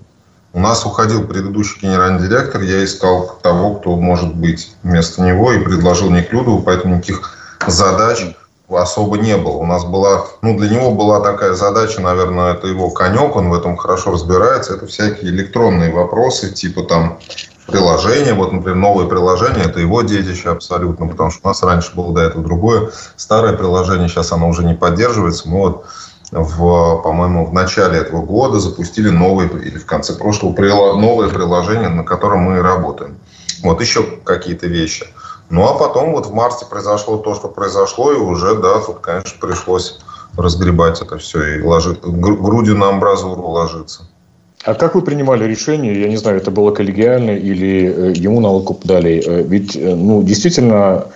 [0.51, 5.63] У нас уходил предыдущий генеральный директор, я искал того, кто может быть вместо него, и
[5.63, 8.35] предложил Неклюдову, поэтому никаких задач
[8.69, 9.57] особо не было.
[9.57, 13.53] У нас была, ну, для него была такая задача, наверное, это его конек, он в
[13.53, 17.19] этом хорошо разбирается, это всякие электронные вопросы, типа там
[17.67, 22.13] приложения, вот, например, новое приложение, это его детище абсолютно, потому что у нас раньше было
[22.13, 25.85] до этого другое, старое приложение, сейчас оно уже не поддерживается, мы вот
[26.31, 30.53] в, по-моему, в начале этого года запустили новое, или в конце прошлого,
[30.95, 33.17] новое приложение, на котором мы работаем.
[33.63, 35.05] Вот еще какие-то вещи.
[35.51, 39.37] Ну, а потом вот в марте произошло то, что произошло, и уже, да, тут, конечно,
[39.39, 39.99] пришлось
[40.37, 44.03] разгребать это все и ложить, грудью на амбразуру ложиться.
[44.63, 45.99] А как вы принимали решение?
[45.99, 49.21] Я не знаю, это было коллегиально или э, ему на откуп дали?
[49.25, 51.07] Э, ведь, э, ну, действительно,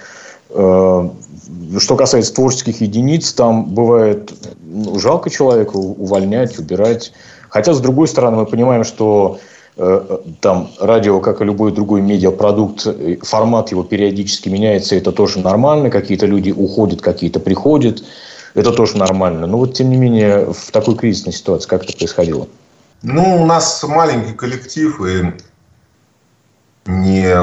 [0.49, 4.31] что касается творческих единиц, там бывает
[4.63, 7.11] ну, жалко человека увольнять, убирать.
[7.49, 9.39] Хотя, с другой стороны, мы понимаем, что
[9.75, 15.89] там радио, как и любой другой медиапродукт, э, формат его периодически меняется, это тоже нормально.
[15.89, 18.01] Какие-то люди уходят, какие-то приходят.
[18.53, 19.47] Это тоже нормально.
[19.47, 22.47] Но вот, тем не менее, в такой кризисной ситуации как это происходило?
[23.01, 25.33] Ну, у нас маленький коллектив и
[26.85, 27.35] не,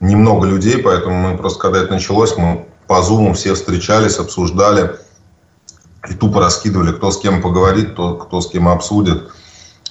[0.00, 4.96] немного людей, поэтому мы просто, когда это началось, мы по зуму все встречались, обсуждали
[6.10, 9.30] и тупо раскидывали, кто с кем поговорит, кто, кто с кем обсудит,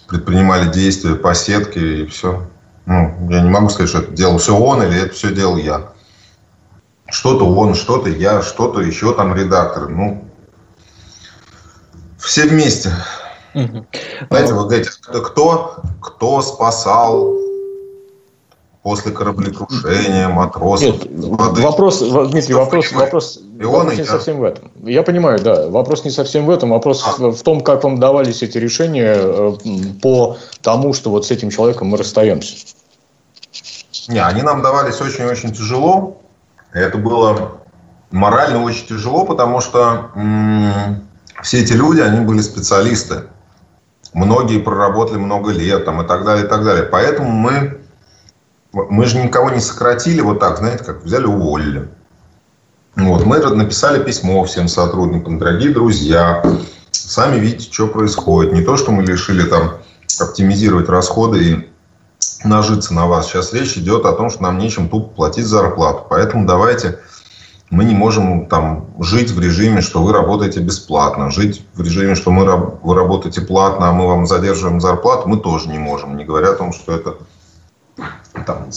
[0.08, 2.48] предпринимали действия по сетке и все.
[2.86, 5.92] Ну, я не могу сказать, что это делал все он или это все делал я.
[7.10, 9.90] Что-то он, что-то я, что-то еще там редактор.
[9.90, 10.26] Ну,
[12.18, 12.92] все вместе.
[13.54, 17.34] Знаете, вы говорите, кто, кто спасал
[18.88, 20.82] после кораблекрушения, матросов.
[20.82, 21.62] Нет, воды.
[21.62, 24.72] вопрос, Дмитрий, вопрос, вопрос, вопрос не совсем в этом.
[24.82, 27.32] Я понимаю, да, вопрос не совсем в этом, вопрос а.
[27.32, 29.54] в том, как вам давались эти решения э,
[30.02, 32.56] по тому, что вот с этим человеком мы расстаемся.
[34.08, 36.22] Не, они нам давались очень-очень тяжело.
[36.72, 37.60] Это было
[38.12, 41.10] морально очень тяжело, потому что м-
[41.44, 43.24] все эти люди, они были специалисты.
[44.14, 46.86] Многие проработали много лет там, и так далее, и так далее.
[46.86, 47.82] Поэтому мы
[48.90, 51.88] мы же никого не сократили вот так, знаете, как взяли, уволили.
[52.96, 56.44] Вот, мы написали письмо всем сотрудникам, дорогие друзья,
[56.92, 58.54] сами видите, что происходит.
[58.54, 59.78] Не то, что мы решили там
[60.20, 61.70] оптимизировать расходы и
[62.44, 63.28] нажиться на вас.
[63.28, 66.06] Сейчас речь идет о том, что нам нечем тупо платить зарплату.
[66.10, 67.00] Поэтому давайте
[67.70, 72.32] мы не можем там жить в режиме, что вы работаете бесплатно, жить в режиме, что
[72.32, 72.46] мы,
[72.82, 76.56] вы работаете платно, а мы вам задерживаем зарплату, мы тоже не можем, не говоря о
[76.56, 77.18] том, что это
[78.46, 78.70] там,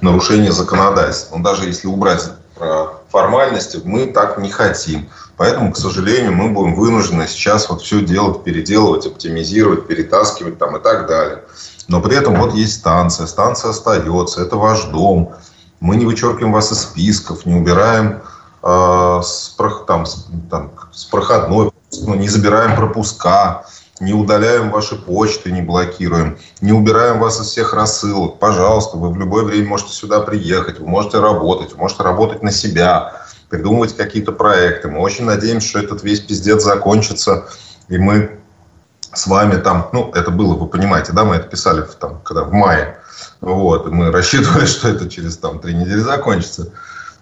[0.00, 1.36] нарушение законодательства.
[1.36, 5.08] Но даже если убрать про формальности, мы так не хотим.
[5.36, 10.80] Поэтому, к сожалению, мы будем вынуждены сейчас вот все делать, переделывать, оптимизировать, перетаскивать там и
[10.80, 11.42] так далее.
[11.88, 15.32] Но при этом вот есть станция, станция остается, это ваш дом.
[15.80, 18.22] Мы не вычеркиваем вас из списков, не убираем
[18.62, 23.66] э, с, там, с, там, с проходной, ну, не забираем пропуска
[24.00, 28.38] не удаляем ваши почты, не блокируем, не убираем вас из всех рассылок.
[28.38, 32.50] Пожалуйста, вы в любое время можете сюда приехать, вы можете работать, вы можете работать на
[32.50, 34.88] себя, придумывать какие-то проекты.
[34.88, 37.46] Мы очень надеемся, что этот весь пиздец закончится,
[37.88, 38.40] и мы
[39.12, 42.42] с вами там, ну, это было, вы понимаете, да, мы это писали в, там, когда
[42.42, 42.98] в мае,
[43.40, 46.72] вот, и мы рассчитывали, что это через там три недели закончится.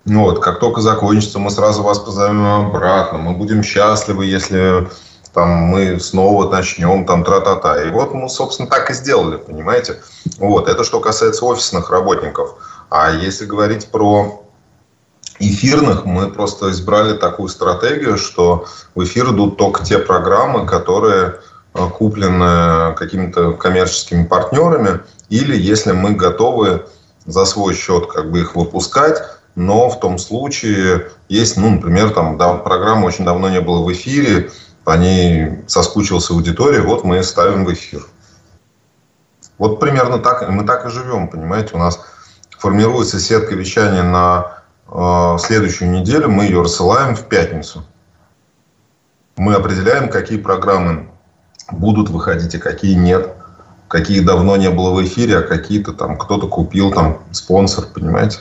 [0.04, 4.88] Вот, как только закончится, мы сразу вас позовем обратно, мы будем счастливы, если
[5.32, 7.82] там мы снова начнем там тра-та-та.
[7.84, 10.02] И вот мы, собственно, так и сделали, понимаете?
[10.38, 12.56] Вот, это что касается офисных работников.
[12.90, 14.42] А если говорить про
[15.38, 21.40] эфирных, мы просто избрали такую стратегию, что в эфир идут только те программы, которые
[21.74, 26.86] э, куплены какими-то коммерческими партнерами, или если мы готовы
[27.24, 29.22] за свой счет как бы их выпускать,
[29.54, 33.92] но в том случае есть, ну, например, там да, программа очень давно не было в
[33.92, 34.50] эфире,
[34.84, 38.04] по ней соскучился аудитория, вот мы ставим в эфир.
[39.58, 42.00] Вот примерно так, мы так и живем, понимаете, у нас
[42.58, 47.84] формируется сетка вещания на э, следующую неделю, мы ее рассылаем в пятницу.
[49.36, 51.08] Мы определяем, какие программы
[51.70, 53.34] будут выходить, а какие нет.
[53.88, 58.38] Какие давно не было в эфире, а какие-то там кто-то купил, там спонсор, понимаете?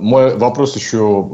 [0.00, 1.26] Мой вопрос еще,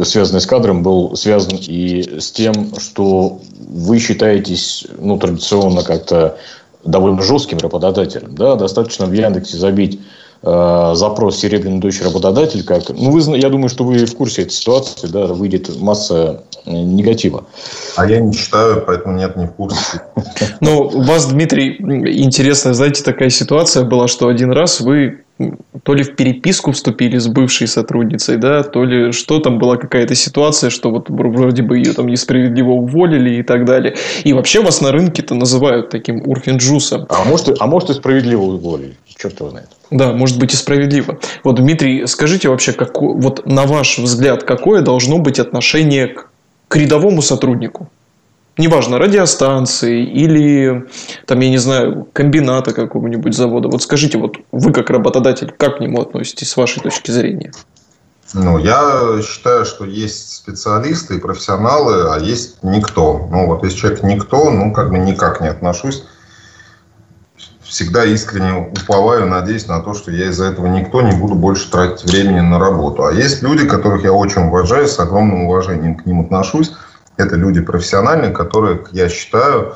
[0.00, 6.36] э, связанный с кадром, был связан и с тем, что вы считаетесь ну, традиционно как-то
[6.84, 8.34] довольно жестким работодателем.
[8.34, 8.56] Да?
[8.56, 10.00] Достаточно в Яндексе забить
[10.42, 12.64] э, запрос «Серебряный дочь работодатель».
[12.64, 15.06] Как, ну, вы, я думаю, что вы в курсе этой ситуации.
[15.06, 15.26] Да?
[15.26, 17.44] Выйдет масса э, негатива.
[17.96, 20.02] А я не читаю, поэтому нет, не в курсе.
[20.60, 25.23] Ну, у вас, Дмитрий, интересная, знаете, такая ситуация была, что один раз вы
[25.82, 30.14] то ли в переписку вступили с бывшей сотрудницей, да, то ли что там была какая-то
[30.14, 33.96] ситуация, что вот вроде бы ее там несправедливо уволили и так далее.
[34.22, 37.06] И вообще вас на рынке-то называют таким урфинджусом.
[37.08, 38.96] А может, а может и справедливо уволили.
[39.06, 39.68] Черт его знает.
[39.90, 41.18] Да, может быть и справедливо.
[41.42, 46.30] Вот, Дмитрий, скажите вообще, как, вот на ваш взгляд, какое должно быть отношение к,
[46.68, 47.90] к рядовому сотруднику?
[48.58, 50.86] Неважно, радиостанции или,
[51.26, 53.68] там, я не знаю, комбината какого-нибудь завода.
[53.68, 57.52] Вот скажите, вот вы как работодатель, как к нему относитесь с вашей точки зрения?
[58.32, 63.28] Ну, я считаю, что есть специалисты и профессионалы, а есть никто.
[63.30, 66.04] Ну, вот если человек никто, ну, как бы никак не отношусь.
[67.62, 72.04] Всегда искренне уповаю, надеюсь на то, что я из-за этого никто не буду больше тратить
[72.04, 73.04] времени на работу.
[73.04, 76.72] А есть люди, которых я очень уважаю, с огромным уважением к ним отношусь
[77.16, 79.74] это люди профессиональные, которые, я считаю,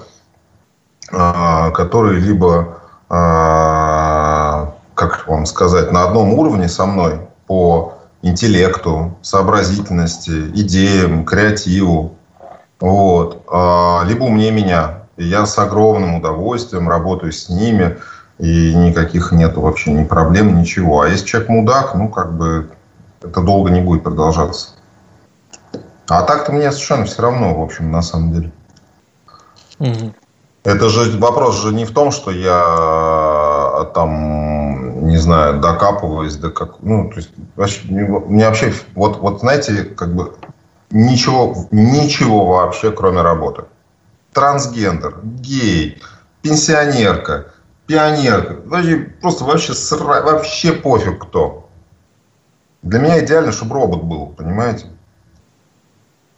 [1.13, 10.51] а, которые либо, а, как вам сказать, на одном уровне со мной по интеллекту, сообразительности,
[10.55, 12.17] идеям, креативу,
[12.81, 15.03] вот, а, либо умнее меня.
[15.17, 17.99] И я с огромным удовольствием работаю с ними,
[18.39, 21.01] и никаких нет вообще ни проблем, ничего.
[21.01, 22.71] А если человек мудак, ну, как бы,
[23.21, 24.78] это долго не будет продолжаться.
[26.09, 28.53] А так-то мне совершенно все равно, в общем, на самом деле.
[29.79, 30.15] Угу.
[30.65, 36.51] Это же вопрос же не в том, что я а, там, не знаю, докапываюсь до
[36.51, 36.81] как...
[36.83, 40.35] Ну, то есть, вообще, мне вообще, вот, вот знаете, как бы
[40.91, 43.65] ничего, ничего вообще, кроме работы.
[44.33, 46.03] Трансгендер, гей,
[46.43, 47.47] пенсионерка,
[47.87, 48.57] пионерка.
[48.65, 50.23] Вообще, просто вообще, сра...
[50.23, 51.69] вообще пофиг кто.
[52.83, 54.87] Для меня идеально, чтобы робот был, понимаете?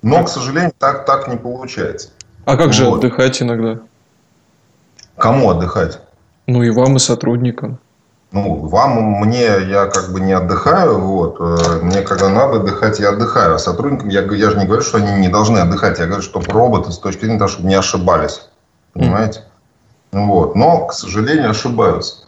[0.03, 2.09] Но, к сожалению, так, так не получается.
[2.47, 2.99] А как же вот.
[2.99, 3.81] отдыхать иногда?
[5.17, 6.01] Кому отдыхать?
[6.47, 7.79] Ну и вам, и сотрудникам.
[8.33, 11.37] Ну, вам, мне, я как бы не отдыхаю, вот.
[11.41, 13.57] Э, мне когда надо отдыхать, я отдыхаю.
[13.57, 15.99] А сотрудникам, я, я же не говорю, что они не должны отдыхать.
[15.99, 18.49] Я говорю, чтобы роботы с точки зрения того, чтобы не ошибались.
[18.93, 19.45] Понимаете?
[20.13, 20.27] Mm.
[20.27, 20.55] Вот.
[20.55, 22.25] Но, к сожалению, ошибаются.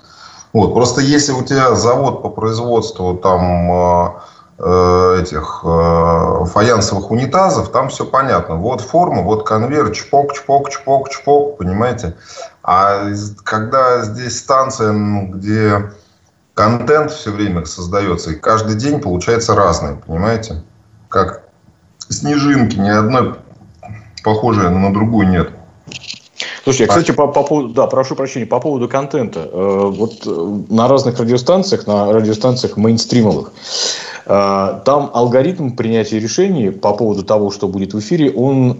[0.52, 0.74] Вот.
[0.74, 4.20] Просто если у тебя завод по производству там Э,
[4.62, 8.56] этих э, фаянсовых унитазов, там все понятно.
[8.56, 12.16] Вот форма, вот конвейер, чпок, чпок, чпок, чпок, понимаете?
[12.62, 13.08] А
[13.42, 15.92] когда здесь станция, где
[16.54, 20.62] контент все время создается, и каждый день получается разный, понимаете?
[21.08, 21.42] Как
[22.08, 23.34] снежинки, ни одной
[24.22, 25.50] похожей на другую нет.
[26.64, 29.48] Слушай, я, кстати, по, по поводу, да, прошу прощения, по поводу контента.
[29.52, 30.26] Э, вот
[30.70, 33.52] на разных радиостанциях, на радиостанциях мейнстримовых,
[34.26, 38.74] Э, там алгоритм принятия решений по поводу того, что будет в эфире, он э,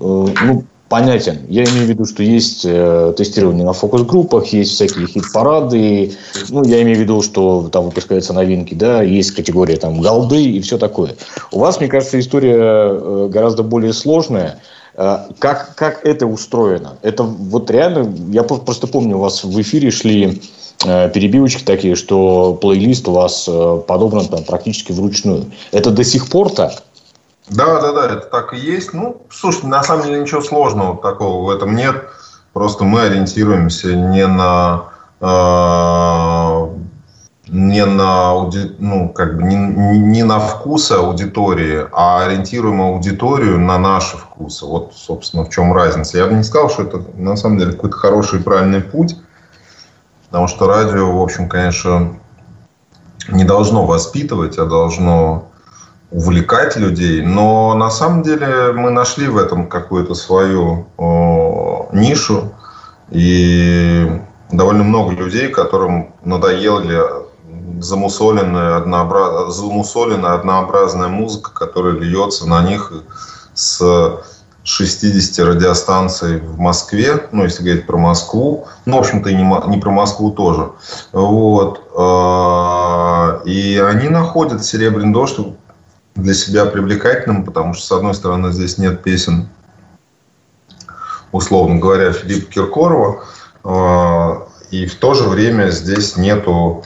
[0.45, 1.39] ну, понятен.
[1.49, 6.13] Я имею в виду, что есть э, тестирование на фокус-группах, есть всякие хит-парады.
[6.51, 10.61] Ну, я имею в виду, что там выпускаются новинки, да, есть категория там голды и
[10.61, 11.17] все такое.
[11.51, 14.61] У вас, мне кажется, история гораздо более сложная.
[14.95, 16.99] Как, как это устроено?
[17.01, 20.43] Это вот реально, я просто помню, у вас в эфире шли
[20.85, 25.47] Э, перебивочки такие, что плейлист у вас э, подобран там практически вручную.
[25.71, 26.73] Это до сих пор так?
[27.49, 28.93] Да, да, да, это так и есть.
[28.93, 31.97] Ну, слушай, на самом деле ничего сложного такого в этом нет.
[32.53, 34.85] Просто мы ориентируемся не на
[35.21, 35.25] э,
[37.53, 38.33] не на
[38.79, 44.65] ну как бы не, не на вкусы аудитории, а ориентируем аудиторию на наши вкусы.
[44.65, 46.17] Вот, собственно, в чем разница.
[46.17, 49.19] Я бы не сказал, что это на самом деле какой-то хороший и правильный путь.
[50.29, 52.17] Потому что радио, в общем, конечно,
[53.29, 55.51] не должно воспитывать, а должно
[56.11, 57.21] увлекать людей.
[57.21, 62.55] Но на самом деле мы нашли в этом какую-то свою о, нишу.
[63.11, 64.11] И
[64.51, 67.22] довольно много людей, которым надоели
[67.83, 69.55] замусоленная, однообраз...
[69.55, 72.93] замусоленная однообразная музыка, которая льется на них
[73.55, 73.81] с
[74.65, 79.91] 60 радиостанций в Москве, ну, если говорить про Москву, ну, в общем-то, и не, про
[79.91, 80.71] Москву тоже.
[81.13, 81.91] Вот.
[81.97, 85.39] А, и они находят «Серебряный дождь»
[86.15, 89.49] для себя привлекательным, потому что, с одной стороны, здесь нет песен,
[91.33, 93.25] условно говоря, Филиппа Киркорова,
[93.65, 96.85] а, и в то же время здесь нету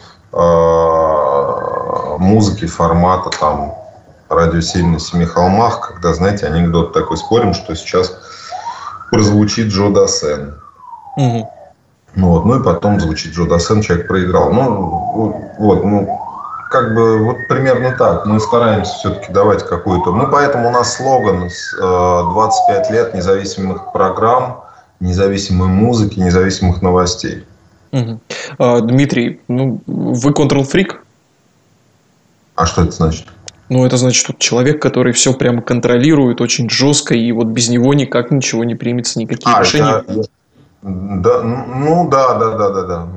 [2.19, 3.75] музыки формата там
[4.29, 8.13] радио 7 на семи холмах, когда, знаете, анекдот такой спорим, что сейчас
[9.11, 10.61] прозвучит Джо Дассен.
[11.17, 11.51] Угу.
[12.17, 14.53] Ну, вот, ну и потом звучит Джо Дассен, человек проиграл.
[14.53, 16.21] Ну, вот, ну,
[16.71, 18.27] как бы вот примерно так.
[18.27, 20.13] Мы стараемся все-таки давать какую-то...
[20.13, 24.65] Ну, поэтому у нас слоган 25 э, лет независимых программ,
[25.01, 27.47] независимой музыки, независимых новостей.
[27.93, 28.21] Угу.
[28.59, 31.03] А, Дмитрий, ну, вы контрол-фрик?
[32.55, 33.27] А что это значит?
[33.69, 37.95] Ну, это значит, что человек, который все прямо контролирует очень жестко, и вот без него
[37.95, 40.05] никак ничего не примется, никакие а, решения.
[40.07, 40.23] Да,
[40.83, 43.09] да, ну да, да, да, да, да.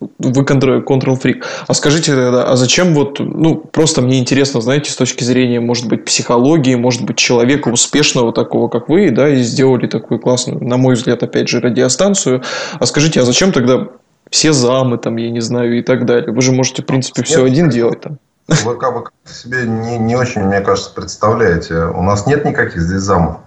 [0.00, 1.44] Вы control-фрик.
[1.66, 5.88] А скажите тогда, а зачем вот, ну, просто мне интересно, знаете, с точки зрения, может
[5.88, 10.78] быть, психологии, может быть, человека успешного такого, как вы, да, и сделали такую классную, на
[10.78, 12.42] мой взгляд, опять же, радиостанцию.
[12.78, 13.88] А скажите, а зачем тогда
[14.30, 16.32] все замы там, я не знаю, и так далее?
[16.32, 18.18] Вы же можете, в принципе, все один делать там.
[18.64, 21.74] Вы как бы себе не, не очень, мне кажется, представляете.
[21.74, 23.40] У нас нет никаких здесь замов.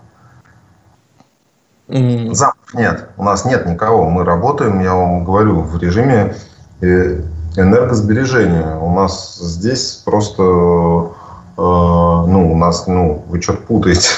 [1.87, 2.33] Mm.
[2.33, 3.09] Замов нет.
[3.17, 4.09] У нас нет никого.
[4.09, 6.35] Мы работаем, я вам говорю, в режиме
[6.81, 7.21] э,
[7.57, 8.77] энергосбережения.
[8.77, 14.09] У нас здесь просто, э, ну, у нас, ну, вы что-то путаете.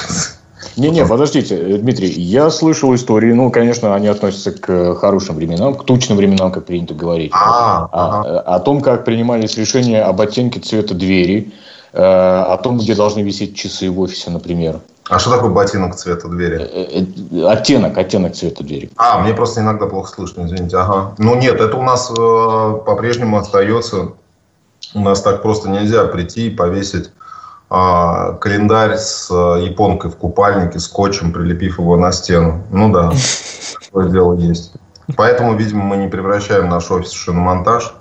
[0.76, 6.18] Не-не, подождите, Дмитрий, я слышал истории, ну, конечно, они относятся к хорошим временам, к тучным
[6.18, 7.32] временам, как принято говорить.
[7.32, 11.52] А, а, О том, как принимались решения об оттенке цвета двери,
[11.94, 14.80] э, о том, где должны висеть часы в офисе, например.
[15.08, 16.58] А что такое ботинок цвета двери?
[16.58, 18.90] Э, э, оттенок, оттенок цвета двери.
[18.96, 20.76] А, мне просто иногда плохо слышно, извините.
[20.76, 21.14] Ага.
[21.18, 24.12] Ну нет, это у нас по-прежнему остается.
[24.94, 27.10] У нас так просто нельзя прийти и повесить
[27.68, 32.64] а, календарь с а, японкой в купальнике, скотчем, прилепив его на стену.
[32.70, 33.12] Ну да,
[33.84, 34.72] такое дело есть.
[35.16, 37.94] Поэтому, видимо, мы не превращаем наш офис в шиномонтаж.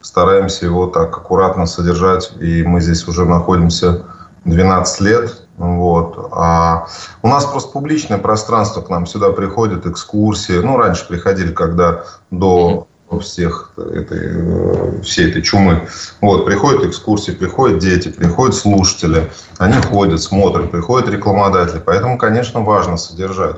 [0.00, 2.32] Стараемся его так аккуратно содержать.
[2.40, 4.04] И мы здесь уже находимся
[4.44, 5.42] 12 лет.
[5.60, 6.30] Вот.
[6.32, 6.86] А
[7.22, 10.54] у нас просто публичное пространство, к нам сюда приходят экскурсии.
[10.54, 12.86] Ну, раньше приходили, когда до
[13.20, 15.86] всех этой, э, всей этой чумы.
[16.22, 21.82] Вот, приходят экскурсии, приходят дети, приходят слушатели, они ходят, смотрят, приходят рекламодатели.
[21.84, 23.56] Поэтому, конечно, важно содержать.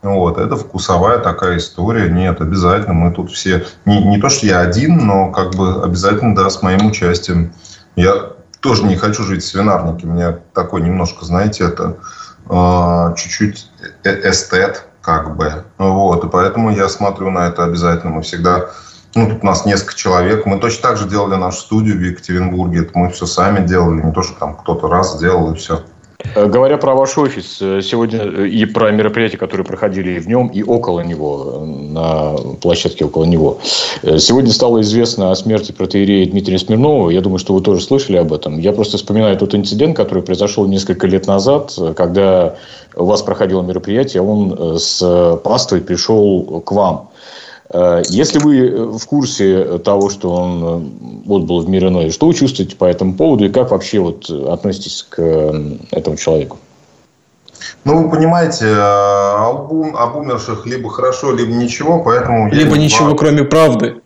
[0.00, 2.08] Вот, это вкусовая такая история.
[2.08, 2.94] Нет, обязательно.
[2.94, 3.66] Мы тут все...
[3.84, 7.52] Не, не то, что я один, но как бы обязательно, да, с моим участием.
[7.94, 8.32] Я
[8.62, 10.06] тоже не хочу жить в свинарнике.
[10.06, 11.98] Мне такой немножко, знаете, это
[12.48, 13.70] э, чуть-чуть
[14.04, 15.64] эстет, как бы.
[15.78, 18.12] Вот, и поэтому я смотрю на это обязательно.
[18.12, 18.70] Мы всегда
[19.14, 20.46] ну, тут у нас несколько человек.
[20.46, 22.80] Мы точно так же делали нашу студию в Екатеринбурге.
[22.80, 25.84] Это мы все сами делали, не то, что там кто-то раз сделал и все.
[26.34, 30.48] Э, говоря про ваш офис, э, сегодня э, и про мероприятия, которые проходили в нем,
[30.48, 33.58] и около него, на площадке около него.
[34.18, 37.10] Сегодня стало известно о смерти протеерея Дмитрия Смирнова.
[37.10, 38.58] Я думаю, что вы тоже слышали об этом.
[38.58, 42.56] Я просто вспоминаю тот инцидент, который произошел несколько лет назад, когда
[42.96, 47.10] у вас проходило мероприятие, он с паствой пришел к вам.
[47.72, 52.10] Э, если вы э, в курсе того, что он э, вот был в мир иной,
[52.10, 55.20] что вы чувствуете по этому поводу и как вообще вот относитесь к
[55.90, 56.58] этому человеку?
[57.84, 62.50] Ну, вы понимаете, об, об умерших либо хорошо, либо ничего, поэтому...
[62.50, 63.16] Либо ничего, вам...
[63.16, 64.00] кроме правды.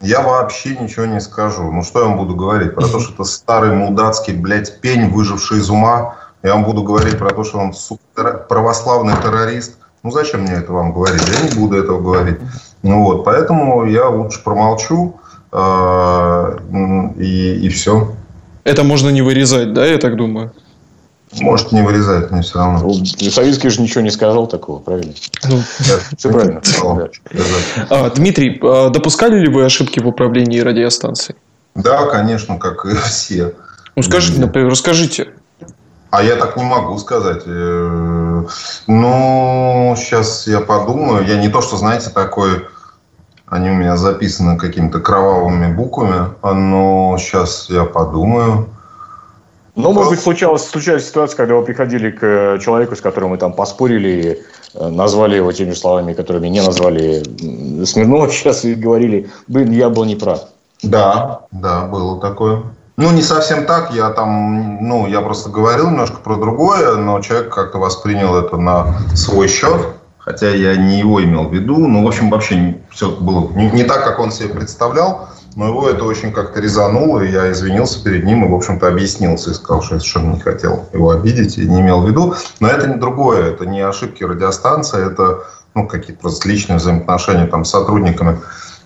[0.00, 1.70] Я вообще ничего не скажу.
[1.70, 2.74] Ну, что я вам буду говорить?
[2.74, 6.16] Про то, что это старый мудацкий, блядь, пень, выживший из ума.
[6.42, 9.78] Я вам буду говорить про то, что он сука, православный террорист.
[10.02, 11.22] Ну, зачем мне это вам говорить?
[11.28, 12.38] Я не буду этого говорить.
[12.82, 15.20] Ну, вот, поэтому я лучше промолчу,
[15.52, 16.58] э,
[17.18, 18.12] и, и все.
[18.64, 20.52] Это можно не вырезать, да, я так думаю?
[21.40, 22.80] Может, не вырезать, мне все равно.
[22.80, 25.14] Ну, Советский же ничего не сказал такого, правильно?
[25.48, 25.60] Ну,
[26.16, 26.60] все правильно.
[27.88, 31.38] А, Дмитрий, а допускали ли вы ошибки в управлении радиостанцией?
[31.74, 33.54] Да, конечно, как и все.
[33.96, 35.28] Ну, скажите, например, расскажите.
[36.10, 37.44] А я так не могу сказать.
[37.46, 38.42] Э,
[38.86, 41.26] ну, сейчас я подумаю.
[41.26, 42.66] Я не то, что, знаете, такой...
[43.52, 46.30] Они у меня записаны какими-то кровавыми буквами.
[46.42, 48.66] Но сейчас я подумаю.
[49.74, 53.52] Ну, может быть, случалась, случалась ситуация, когда вы приходили к человеку, с которым мы там
[53.52, 54.40] поспорили,
[54.72, 57.22] э, назвали его теми словами, которыми не назвали
[57.84, 60.44] Смирнова сейчас, и говорили, блин, я был неправ.
[60.82, 62.62] Да, да, было такое.
[62.96, 67.54] Ну, не совсем так, я там, ну, я просто говорил немножко про другое, но человек
[67.54, 69.88] как-то воспринял это на свой счет,
[70.24, 73.84] хотя я не его имел в виду, ну, в общем, вообще все было не, не
[73.84, 78.24] так, как он себе представлял, но его это очень как-то резануло, и я извинился перед
[78.24, 81.66] ним и, в общем-то, объяснился и сказал, что я совершенно не хотел его обидеть и
[81.66, 82.34] не имел в виду.
[82.60, 85.44] Но это не другое, это не ошибки радиостанции, это
[85.74, 88.38] ну, какие-то просто личные взаимоотношения там, с сотрудниками.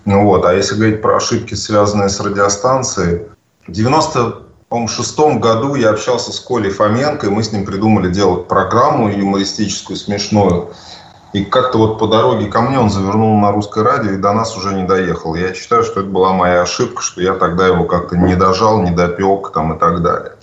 [0.05, 0.45] Ну, вот.
[0.45, 3.23] А если говорить про ошибки, связанные с радиостанцией,
[3.67, 9.09] в 96 году я общался с Колей Фоменко, и мы с ним придумали делать программу
[9.09, 10.71] юмористическую, смешную.
[11.33, 14.55] И как-то вот по дороге ко мне он завернул на русское радио и до нас
[14.55, 15.35] уже не доехал.
[15.35, 18.91] Я считаю, что это была моя ошибка, что я тогда его как-то не дожал, не
[18.91, 20.33] допек там, и так далее.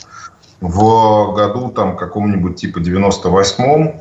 [0.61, 4.01] В году там каком-нибудь типа 98-м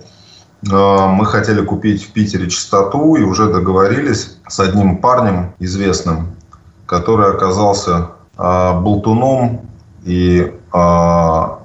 [0.72, 6.36] э, мы хотели купить в Питере частоту и уже договорились с одним парнем известным,
[6.86, 9.62] который оказался э, болтуном
[10.04, 10.78] и э,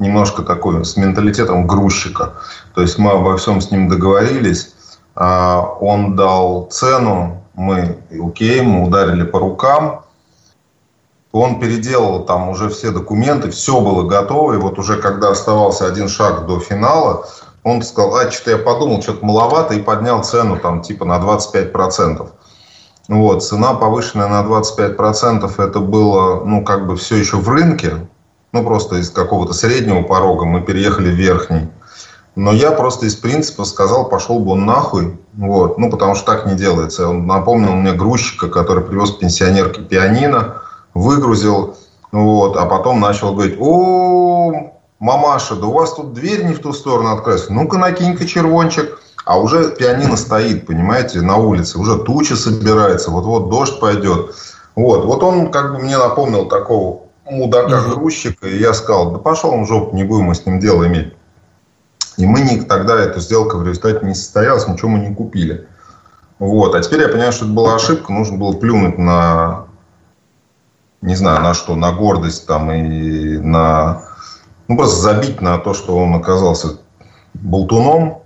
[0.01, 2.35] немножко такой с менталитетом грузчика.
[2.75, 4.75] То есть мы обо всем с ним договорились.
[5.21, 10.05] А, он дал цену, мы, окей, мы ударили по рукам,
[11.33, 16.09] он переделал там уже все документы, все было готово, и вот уже когда оставался один
[16.09, 17.27] шаг до финала,
[17.65, 22.29] он сказал, а, что-то я подумал, что-то маловато, и поднял цену там типа на 25%.
[23.09, 28.07] Вот, цена повышенная на 25%, это было, ну, как бы все еще в рынке,
[28.53, 31.69] ну, просто из какого-то среднего порога мы переехали в верхний.
[32.39, 35.19] Но я просто из принципа сказал, пошел бы он нахуй.
[35.37, 35.77] Вот.
[35.77, 37.09] Ну, потому что так не делается.
[37.09, 40.63] Он напомнил мне грузчика, который привез пенсионерке пианино,
[40.95, 41.77] выгрузил,
[42.13, 44.71] вот, а потом начал говорить, о,
[45.01, 47.51] мамаша, да у вас тут дверь не в ту сторону открылась.
[47.51, 49.01] Ну-ка, накинь-ка червончик.
[49.25, 51.77] А уже пианино стоит, понимаете, на улице.
[51.77, 54.37] Уже туча собирается, вот-вот дождь пойдет.
[54.77, 59.65] Вот, вот он как бы мне напомнил такого мудака-грузчика, и я сказал, да пошел он
[59.65, 61.18] в жопу, не будем мы с ним дело иметь.
[62.19, 65.69] И мы не, тогда эта сделка в результате не состоялась, ничего мы не купили.
[66.41, 66.75] Вот.
[66.75, 69.67] А теперь я понимаю, что это была ошибка, нужно было плюнуть на,
[71.01, 74.03] не знаю, на что, на гордость там и на,
[74.67, 76.79] ну просто забить на то, что он оказался
[77.35, 78.23] болтуном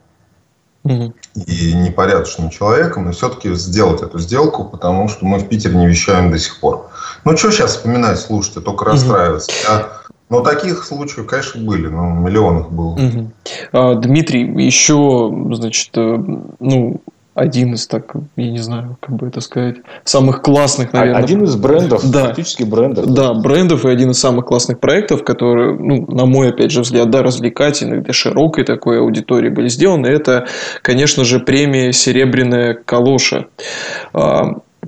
[0.85, 1.15] угу.
[1.35, 6.31] и непорядочным человеком, и все-таки сделать эту сделку, потому что мы в Питере не вещаем
[6.31, 6.89] до сих пор.
[7.25, 8.93] Ну, что сейчас вспоминать, слушайте, только угу.
[8.93, 9.53] расстраиваться.
[9.69, 10.02] Я
[10.33, 12.93] но таких случаев, конечно, были, но миллионов было.
[12.93, 13.31] Угу.
[13.73, 16.17] А, Дмитрий, еще, значит, э,
[16.59, 17.03] ну,
[17.35, 21.23] один из, так, я не знаю, как бы это сказать, самых классных, наверное.
[21.23, 22.29] Один из брендов, да.
[22.29, 23.13] фактически брендов.
[23.13, 27.11] Да, брендов и один из самых классных проектов, которые, ну, на мой, опять же, взгляд,
[27.11, 30.47] да, развлекательный, для широкой такой аудитории были сделаны, это,
[30.81, 33.49] конечно же, премия «Серебряная калоша».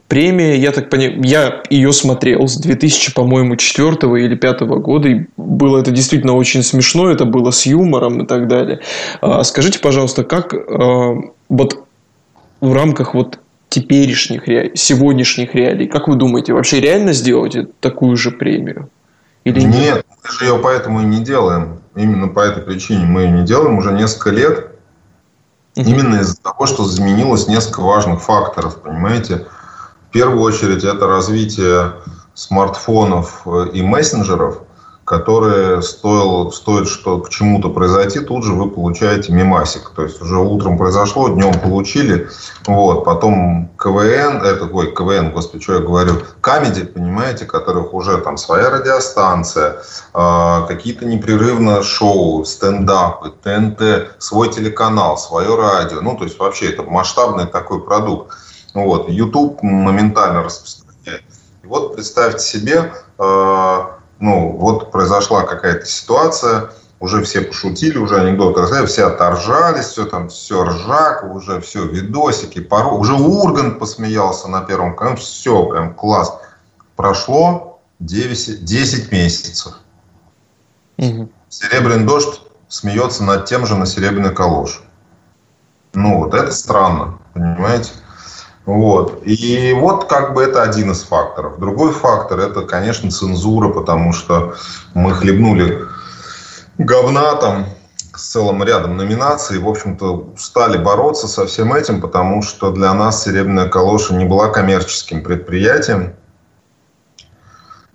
[0.08, 3.88] Премия, я так понимаю, я ее смотрел с 2000, по-моему, 4
[4.24, 8.46] или 5 года, и было это действительно очень смешно, это было с юмором и так
[8.46, 8.80] далее.
[9.22, 11.14] А, скажите, пожалуйста, как а,
[11.48, 11.84] вот
[12.60, 13.38] в рамках вот
[13.70, 14.44] теперешних
[14.78, 18.90] сегодняшних реалий, как вы думаете, вообще реально сделать такую же премию?
[19.44, 19.74] Или нет?
[19.74, 21.80] Нет, мы же ее поэтому и не делаем.
[21.96, 24.68] Именно по этой причине мы ее не делаем уже несколько лет.
[25.74, 29.46] Именно из-за того, что изменилось несколько важных факторов, понимаете?
[30.14, 31.92] Первую очередь это развитие
[32.34, 34.60] смартфонов э, и мессенджеров,
[35.04, 39.90] которые стоило, стоит что к чему-то произойти, тут же вы получаете мемасик.
[39.90, 42.28] То есть уже утром произошло, днем получили,
[42.66, 48.36] вот, потом КВН, это, ой, КВН, господи, что я говорю, Камеди, понимаете, которых уже там
[48.36, 49.82] своя радиостанция,
[50.14, 56.84] э, какие-то непрерывно шоу, стендапы, ТНТ, свой телеканал, свое радио, ну, то есть вообще это
[56.84, 58.32] масштабный такой продукт.
[58.74, 59.08] Вот.
[59.08, 61.22] YouTube моментально распространяет.
[61.62, 63.86] И вот представьте себе, э,
[64.18, 66.70] ну, вот произошла какая-то ситуация,
[67.00, 72.60] уже все пошутили, уже анекдоты рассказали, все оторжались, все там, все ржак, уже все, видосики,
[72.60, 76.36] пару, уже Ургант посмеялся на первом канале, все, прям класс.
[76.96, 79.74] Прошло 9, 10 месяцев.
[80.98, 81.28] Угу.
[81.48, 84.82] Серебряный дождь смеется над тем же на серебряной калош.
[85.92, 87.92] Ну, вот это странно, понимаете?
[88.66, 89.22] Вот.
[89.24, 91.58] И вот как бы это один из факторов.
[91.58, 94.54] Другой фактор это, конечно, цензура, потому что
[94.94, 95.86] мы хлебнули
[96.78, 97.66] говна там
[98.14, 99.58] с целым рядом номинаций.
[99.58, 104.48] В общем-то, стали бороться со всем этим, потому что для нас «Серебряная калоша» не была
[104.48, 106.14] коммерческим предприятием.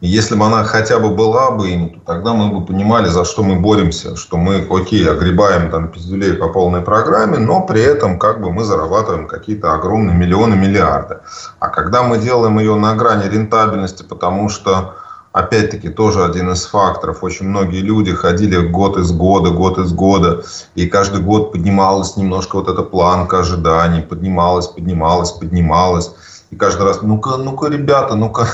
[0.02, 3.44] Если бы она хотя бы была бы им, то тогда мы бы понимали, за что
[3.44, 8.42] мы боремся, что мы, окей, огребаем там пиздюлей по полной программе, но при этом как
[8.42, 11.18] бы мы зарабатываем какие-то огромные миллионы, миллиарды.
[11.60, 14.96] А когда мы делаем ее на грани рентабельности, потому что
[15.32, 17.24] опять-таки тоже один из факторов.
[17.24, 20.44] Очень многие люди ходили год из года, год из года,
[20.76, 26.12] и каждый год поднималась немножко вот эта планка ожиданий, поднималась, поднималась, поднималась.
[26.52, 28.48] И каждый раз, ну-ка, ну-ка, ребята, ну-ка,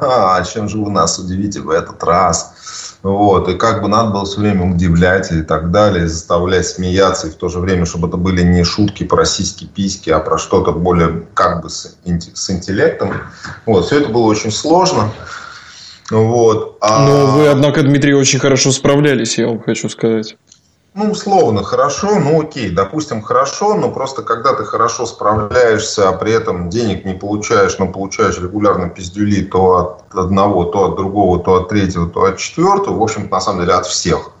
[0.00, 2.54] а чем же вы нас удивите в этот раз?
[3.02, 7.30] Вот, и как бы надо было все время удивлять и так далее, заставлять смеяться, и
[7.30, 11.24] в то же время, чтобы это были не шутки про сиськи-письки, а про что-то более
[11.34, 13.12] как бы с, с интеллектом.
[13.66, 15.10] Вот, все это было очень сложно.
[16.10, 16.76] Вот.
[16.80, 17.04] А...
[17.04, 20.36] Но вы, однако, Дмитрий, очень хорошо справлялись, я вам хочу сказать.
[20.94, 26.32] Ну, условно, хорошо, ну окей, допустим, хорошо, но просто когда ты хорошо справляешься, а при
[26.32, 31.54] этом денег не получаешь, но получаешь регулярно пиздюли то от одного, то от другого, то
[31.54, 34.32] от третьего, то от четвертого, в общем-то, на самом деле от всех.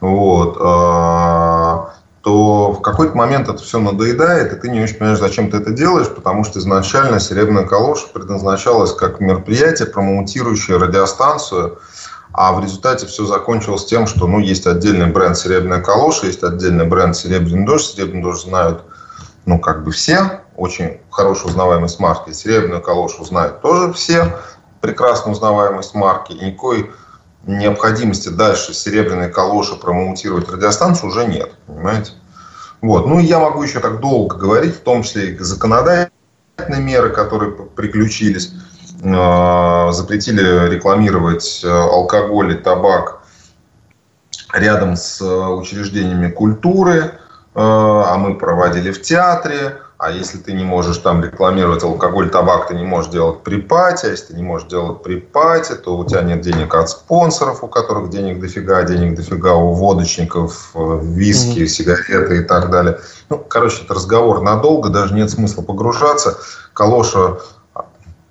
[0.00, 0.56] Вот.
[0.60, 5.58] А, то в какой-то момент это все надоедает, и ты не очень понимаешь, зачем ты
[5.58, 11.78] это делаешь, потому что изначально «Серебряная калоша» предназначалась как мероприятие, промоутирующее радиостанцию–
[12.36, 16.84] а в результате все закончилось тем, что ну, есть отдельный бренд «Серебряная калоша», есть отдельный
[16.84, 17.94] бренд «Серебряный дождь».
[17.94, 18.82] «Серебряный дождь» знают
[19.46, 22.32] ну, как бы все, очень хорошая узнаваемость марки.
[22.32, 24.36] «Серебряную калошу» знают тоже все,
[24.80, 26.32] прекрасно узнаваемость марки.
[26.32, 26.90] И никакой
[27.46, 32.14] необходимости дальше «Серебряной калоши» промоутировать радиостанцию уже нет, понимаете?
[32.80, 33.06] Вот.
[33.06, 36.10] Ну, и я могу еще так долго говорить, в том числе и законодательные
[36.80, 38.52] меры, которые приключились.
[39.04, 43.20] Э, запретили рекламировать э, алкоголь и табак
[44.54, 47.18] рядом с э, учреждениями культуры,
[47.56, 49.76] а мы проводили в театре.
[49.96, 53.64] А если ты не можешь там рекламировать алкоголь, табак, ты не можешь делать при.
[53.70, 57.68] А если ты не можешь делать при то у тебя нет денег от спонсоров, у
[57.68, 61.66] которых денег дофига, денег дофига у водочников, виски, mm-hmm.
[61.66, 62.98] сигареты и так далее.
[63.28, 66.38] Ну, короче, это разговор надолго, даже нет смысла погружаться.
[66.72, 67.38] Калоша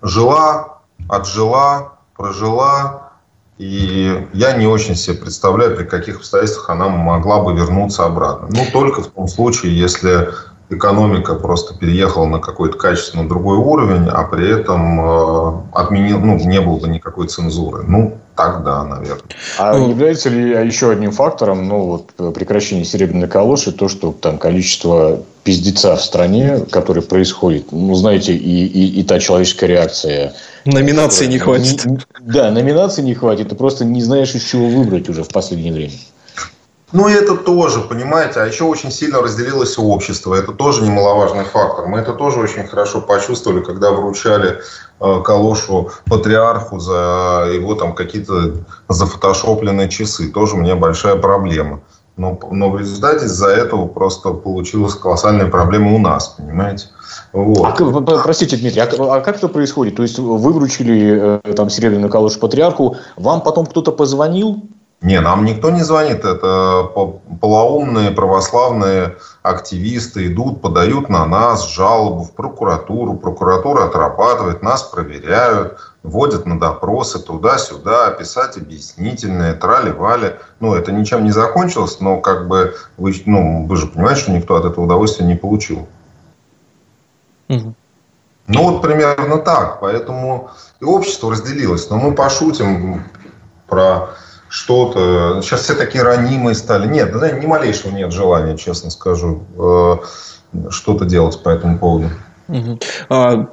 [0.04, 0.80] жила,
[1.10, 3.12] отжила, прожила,
[3.58, 8.50] и я не очень себе представляю, при каких обстоятельствах она могла бы вернуться обратно.
[8.52, 10.30] Ну, только в том случае, если
[10.70, 16.60] экономика просто переехала на какой-то качественно другой уровень, а при этом э, отменил, ну, не
[16.62, 17.84] было бы никакой цензуры.
[17.88, 19.24] Ну, так да, наверное.
[19.60, 24.38] А ну, является ли еще одним фактором, ну, вот, прекращение серебряной калоши, то, что там
[24.38, 30.34] количество пиздеца в стране, который происходит, ну, знаете, и, и, и та человеческая реакция.
[30.66, 31.86] Номинации не хватит.
[31.86, 33.50] Не, да, номинации не хватит.
[33.50, 35.94] Ты просто не знаешь, из чего выбрать уже в последнее время.
[36.94, 40.36] Ну, и это тоже, понимаете, а еще очень сильно разделилось общество.
[40.36, 41.88] Это тоже немаловажный фактор.
[41.88, 44.60] Мы это тоже очень хорошо почувствовали, когда вручали
[45.00, 48.58] э, калошу патриарху за его там какие-то
[48.90, 50.32] зафотошопленные часы.
[50.32, 51.82] Тоже у меня большая проблема.
[52.16, 56.90] Но, но в результате из-за этого просто получилась колоссальная проблема у нас, понимаете?
[57.32, 57.66] Вот.
[57.66, 59.96] А, простите, Дмитрий, а, а как это происходит?
[59.96, 64.62] То есть вы вручили э, там серебряную калошу патриарху, вам потом кто-то позвонил,
[65.04, 66.24] не, нам никто не звонит.
[66.24, 66.90] Это
[67.42, 73.16] полоумные православные активисты идут, подают на нас жалобу в прокуратуру.
[73.16, 80.36] Прокуратура отрабатывает, нас проверяют, вводят на допросы туда-сюда, писать объяснительные, трали-вали.
[80.62, 84.56] Ну, это ничем не закончилось, но как бы вы, ну, вы же понимаете, что никто
[84.56, 85.86] от этого удовольствия не получил.
[87.50, 87.74] Угу.
[88.48, 89.82] Ну, вот примерно так.
[89.82, 90.50] Поэтому
[90.80, 91.90] и общество разделилось.
[91.90, 93.04] Но мы пошутим
[93.68, 94.10] про
[94.54, 95.42] что-то.
[95.42, 96.86] Сейчас все такие ранимые стали.
[96.86, 99.96] Нет, да, ни малейшего нет желания, честно скажу, э,
[100.70, 102.12] что-то делать по этому поводу.
[103.10, 103.48] А,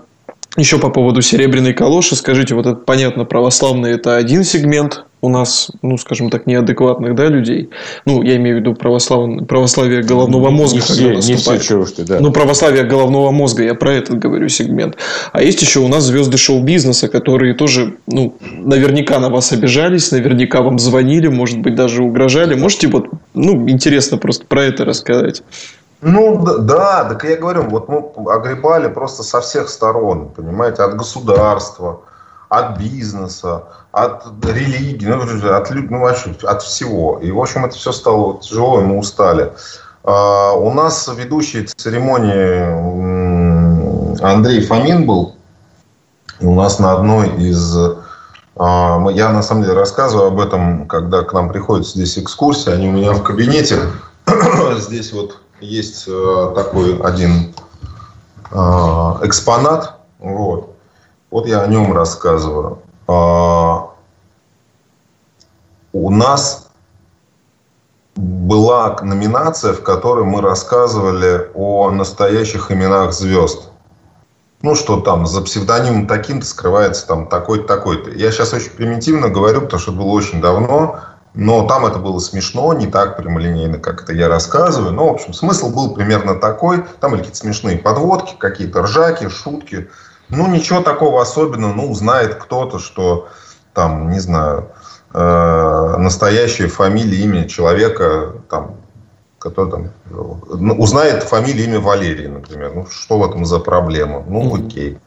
[0.59, 2.16] еще по поводу серебряной калоши.
[2.16, 7.27] Скажите, вот это понятно, православный это один сегмент у нас, ну, скажем так, неадекватных, да,
[7.27, 7.71] людей.
[8.07, 9.47] Ну, я имею в виду православ...
[9.47, 11.61] православие головного мозга, не когда все, наступает.
[11.61, 12.21] Не все, чего да.
[12.21, 14.97] Ну, православие головного мозга, я про этот говорю сегмент.
[15.33, 20.62] А есть еще у нас звезды шоу-бизнеса, которые тоже, ну, наверняка на вас обижались, наверняка
[20.62, 22.55] вам звонили, может быть, даже угрожали.
[22.55, 25.43] Можете вот, ну, интересно просто про это рассказать?
[26.03, 32.01] Ну да, так я говорю, вот мы огребали просто со всех сторон, понимаете, от государства,
[32.51, 35.22] от бизнеса, от религии, ну,
[35.57, 37.18] от, ну, вообще, от всего.
[37.22, 39.53] И, в общем, это все стало тяжело, мы устали.
[40.03, 42.90] А, у нас ведущий церемонии
[44.20, 45.36] Андрей Фомин был.
[46.40, 47.76] У нас на одной из...
[48.57, 52.72] А, я, на самом деле, рассказываю об этом, когда к нам приходят здесь экскурсии.
[52.72, 53.78] Они у меня в кабинете.
[54.78, 57.55] здесь вот есть э, такой один
[58.51, 60.01] а, экспонат.
[60.18, 60.70] Вот.
[61.31, 62.78] Вот я о нем рассказываю.
[63.07, 63.91] А,
[65.93, 66.70] у нас
[68.16, 73.68] была номинация, в которой мы рассказывали о настоящих именах звезд.
[74.62, 78.11] Ну, что там за псевдонимом таким-то скрывается там такой-то, такой-то.
[78.11, 81.01] Я сейчас очень примитивно говорю, потому что это было очень давно,
[81.33, 84.93] но там это было смешно, не так прямолинейно, как это я рассказываю.
[84.93, 86.85] Но, в общем, смысл был примерно такой.
[87.01, 89.89] Там были какие-то смешные подводки, какие-то ржаки, шутки.
[90.31, 91.72] Ну, ничего такого особенного.
[91.74, 93.28] Ну, узнает кто-то, что
[93.74, 94.68] там, не знаю,
[95.12, 98.76] э, настоящая фамилия, имя человека, там,
[99.39, 102.72] который там, ну, узнает фамилию, имя Валерий, например.
[102.74, 104.22] Ну, что в этом за проблема?
[104.26, 104.99] Ну, окей.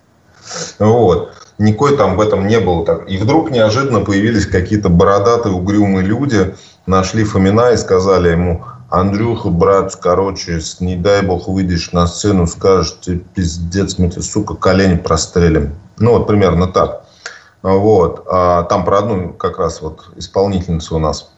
[0.79, 1.31] Вот.
[1.57, 2.85] Никакой там в этом не было.
[2.85, 3.09] Так.
[3.09, 6.55] И вдруг неожиданно появились какие-то бородатые, угрюмые люди,
[6.85, 12.91] нашли Фомина и сказали ему, Андрюха, брат, короче, не дай бог выйдешь на сцену, скажешь,
[13.03, 15.73] ты пиздец, мы тебе, сука, колени прострелим.
[15.97, 17.03] Ну, вот примерно так.
[17.63, 18.27] Вот.
[18.29, 21.33] А там про одну как раз вот исполнительницу у нас.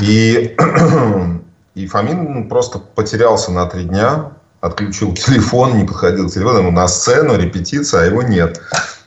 [0.00, 0.56] И,
[1.76, 7.36] и Фомин просто потерялся на три дня, отключил телефон, не подходил к телефону, на сцену,
[7.36, 8.60] репетиция, а его нет.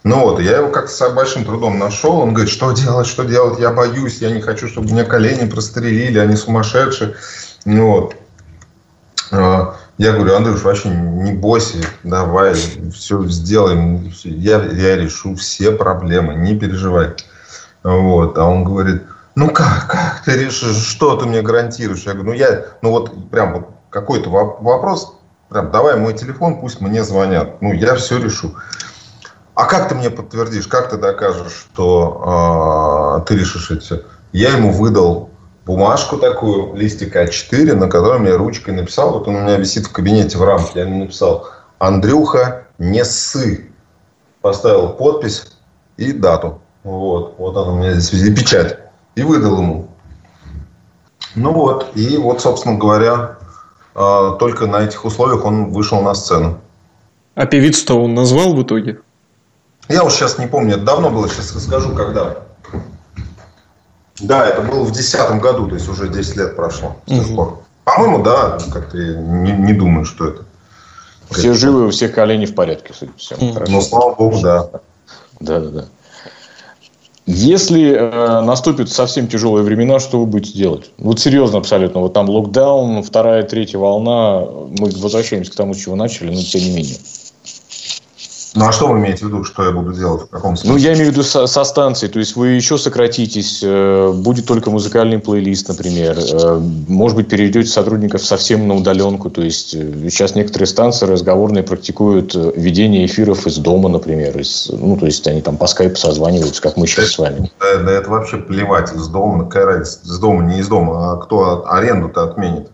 [0.07, 2.19] Ну вот, я его как-то с большим трудом нашел.
[2.19, 6.17] Он говорит, что делать, что делать, я боюсь, я не хочу, чтобы мне колени прострелили,
[6.17, 7.15] они сумасшедшие.
[7.65, 8.15] Ну вот.
[9.31, 12.53] А, я говорю, Андрюш, вообще не бойся, давай,
[12.93, 17.13] все сделаем, я, я решу все проблемы, не переживай.
[17.83, 18.37] Вот.
[18.37, 19.03] А он говорит,
[19.35, 22.03] ну как, как ты решишь, что ты мне гарантируешь?
[22.03, 25.15] Я говорю, ну я, ну вот прям вот какой-то вопрос,
[25.49, 28.55] прям давай мой телефон, пусть мне звонят, ну я все решу.
[29.57, 34.03] А как ты мне подтвердишь, как ты докажешь, что э, ты решишь все?
[34.31, 35.31] Я ему выдал
[35.65, 39.91] бумажку такую, листик А4, на котором я ручкой написал, вот он у меня висит в
[39.91, 41.47] кабинете в рамке, я ему написал,
[41.79, 43.71] Андрюха, не ссы.
[44.41, 45.47] Поставил подпись
[45.97, 46.61] и дату.
[46.83, 48.77] Вот, вот она у меня здесь везде, печать.
[49.15, 49.87] И выдал ему.
[51.33, 53.39] Ну вот, и вот, собственно говоря,
[53.95, 56.61] а, только на этих условиях он вышел на сцену.
[57.33, 58.99] А певицу-то он назвал в итоге?
[59.89, 62.37] Я уж сейчас не помню, это давно было, сейчас расскажу, когда.
[64.19, 67.59] Да, это было в 2010 году, то есть уже 10 лет прошло с тех пор.
[67.83, 70.43] По-моему, да, как-то не, не думаю, что это.
[71.29, 73.51] Все живы, у всех колени в порядке, судя по всему.
[73.51, 73.59] Угу.
[73.67, 74.69] Ну, слава богу, да.
[75.39, 75.85] Да, да, да.
[77.25, 80.91] Если э, наступят совсем тяжелые времена, что вы будете делать?
[80.97, 81.99] Вот серьезно абсолютно.
[81.99, 84.45] Вот там локдаун, вторая, третья волна.
[84.79, 86.95] Мы возвращаемся к тому, с чего начали, но тем не менее.
[88.57, 90.23] Ну, а что вы имеете в виду, что я буду делать?
[90.23, 90.71] В каком смысле?
[90.71, 92.07] Ну, я имею в виду со, со станции.
[92.07, 96.17] То есть, вы еще сократитесь, э, будет только музыкальный плейлист, например.
[96.17, 99.29] Э, может быть, перейдете сотрудников совсем на удаленку.
[99.29, 104.35] То есть, э, сейчас некоторые станции разговорные практикуют ведение эфиров из дома, например.
[104.39, 107.51] Из, ну, то есть, они там по скайпу созваниваются, как мы сейчас да, с вами.
[107.59, 109.45] Да, да это вообще плевать из дома.
[109.45, 109.99] Какая разница?
[110.03, 111.13] Из дома, не из дома.
[111.13, 112.71] А кто аренду-то отменит?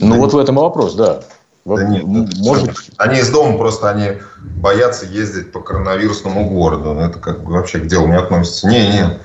[0.00, 1.20] Ну, да вот в этом и вопрос, да.
[1.66, 2.04] Да нет,
[2.36, 2.90] может быть...
[2.96, 6.94] Они из дома просто они боятся ездить по коронавирусному городу.
[6.94, 8.68] Ну, это как бы вообще к делу не относится.
[8.68, 9.18] Не, не.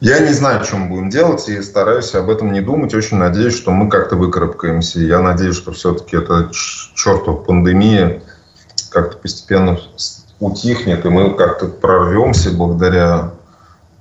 [0.00, 2.92] Я не знаю, мы будем делать, и стараюсь об этом не думать.
[2.92, 5.00] Очень надеюсь, что мы как-то выкарабкаемся.
[5.00, 8.22] Я надеюсь, что все-таки эта чертова пандемия
[8.90, 9.78] как-то постепенно
[10.38, 13.30] утихнет, и мы как-то прорвемся благодаря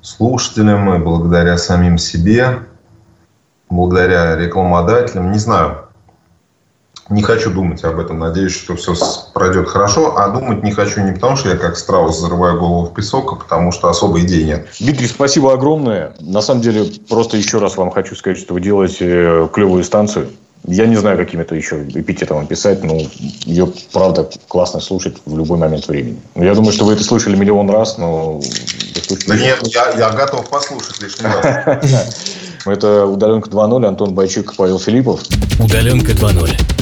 [0.01, 2.59] слушателям и благодаря самим себе,
[3.69, 5.31] благодаря рекламодателям.
[5.31, 5.85] Не знаю,
[7.11, 8.19] не хочу думать об этом.
[8.19, 8.95] Надеюсь, что все
[9.33, 10.17] пройдет хорошо.
[10.17, 13.35] А думать не хочу не потому, что я как страус зарываю голову в песок, а
[13.35, 14.67] потому что особой идеи нет.
[14.79, 16.13] Дмитрий, спасибо огромное.
[16.19, 20.29] На самом деле, просто еще раз вам хочу сказать, что вы делаете э, клевую станцию.
[20.65, 22.99] Я не знаю, каким это еще эпитетом описать, но
[23.45, 26.19] ее, правда, классно слушать в любой момент времени.
[26.35, 28.39] Я думаю, что вы это слышали миллион раз, но...
[29.27, 32.17] Да нет, я, я готов послушать лишний раз.
[32.65, 35.21] Это «Удаленка 2.0», Антон Байчук, Павел Филиппов.
[35.59, 36.80] «Удаленка 2.0».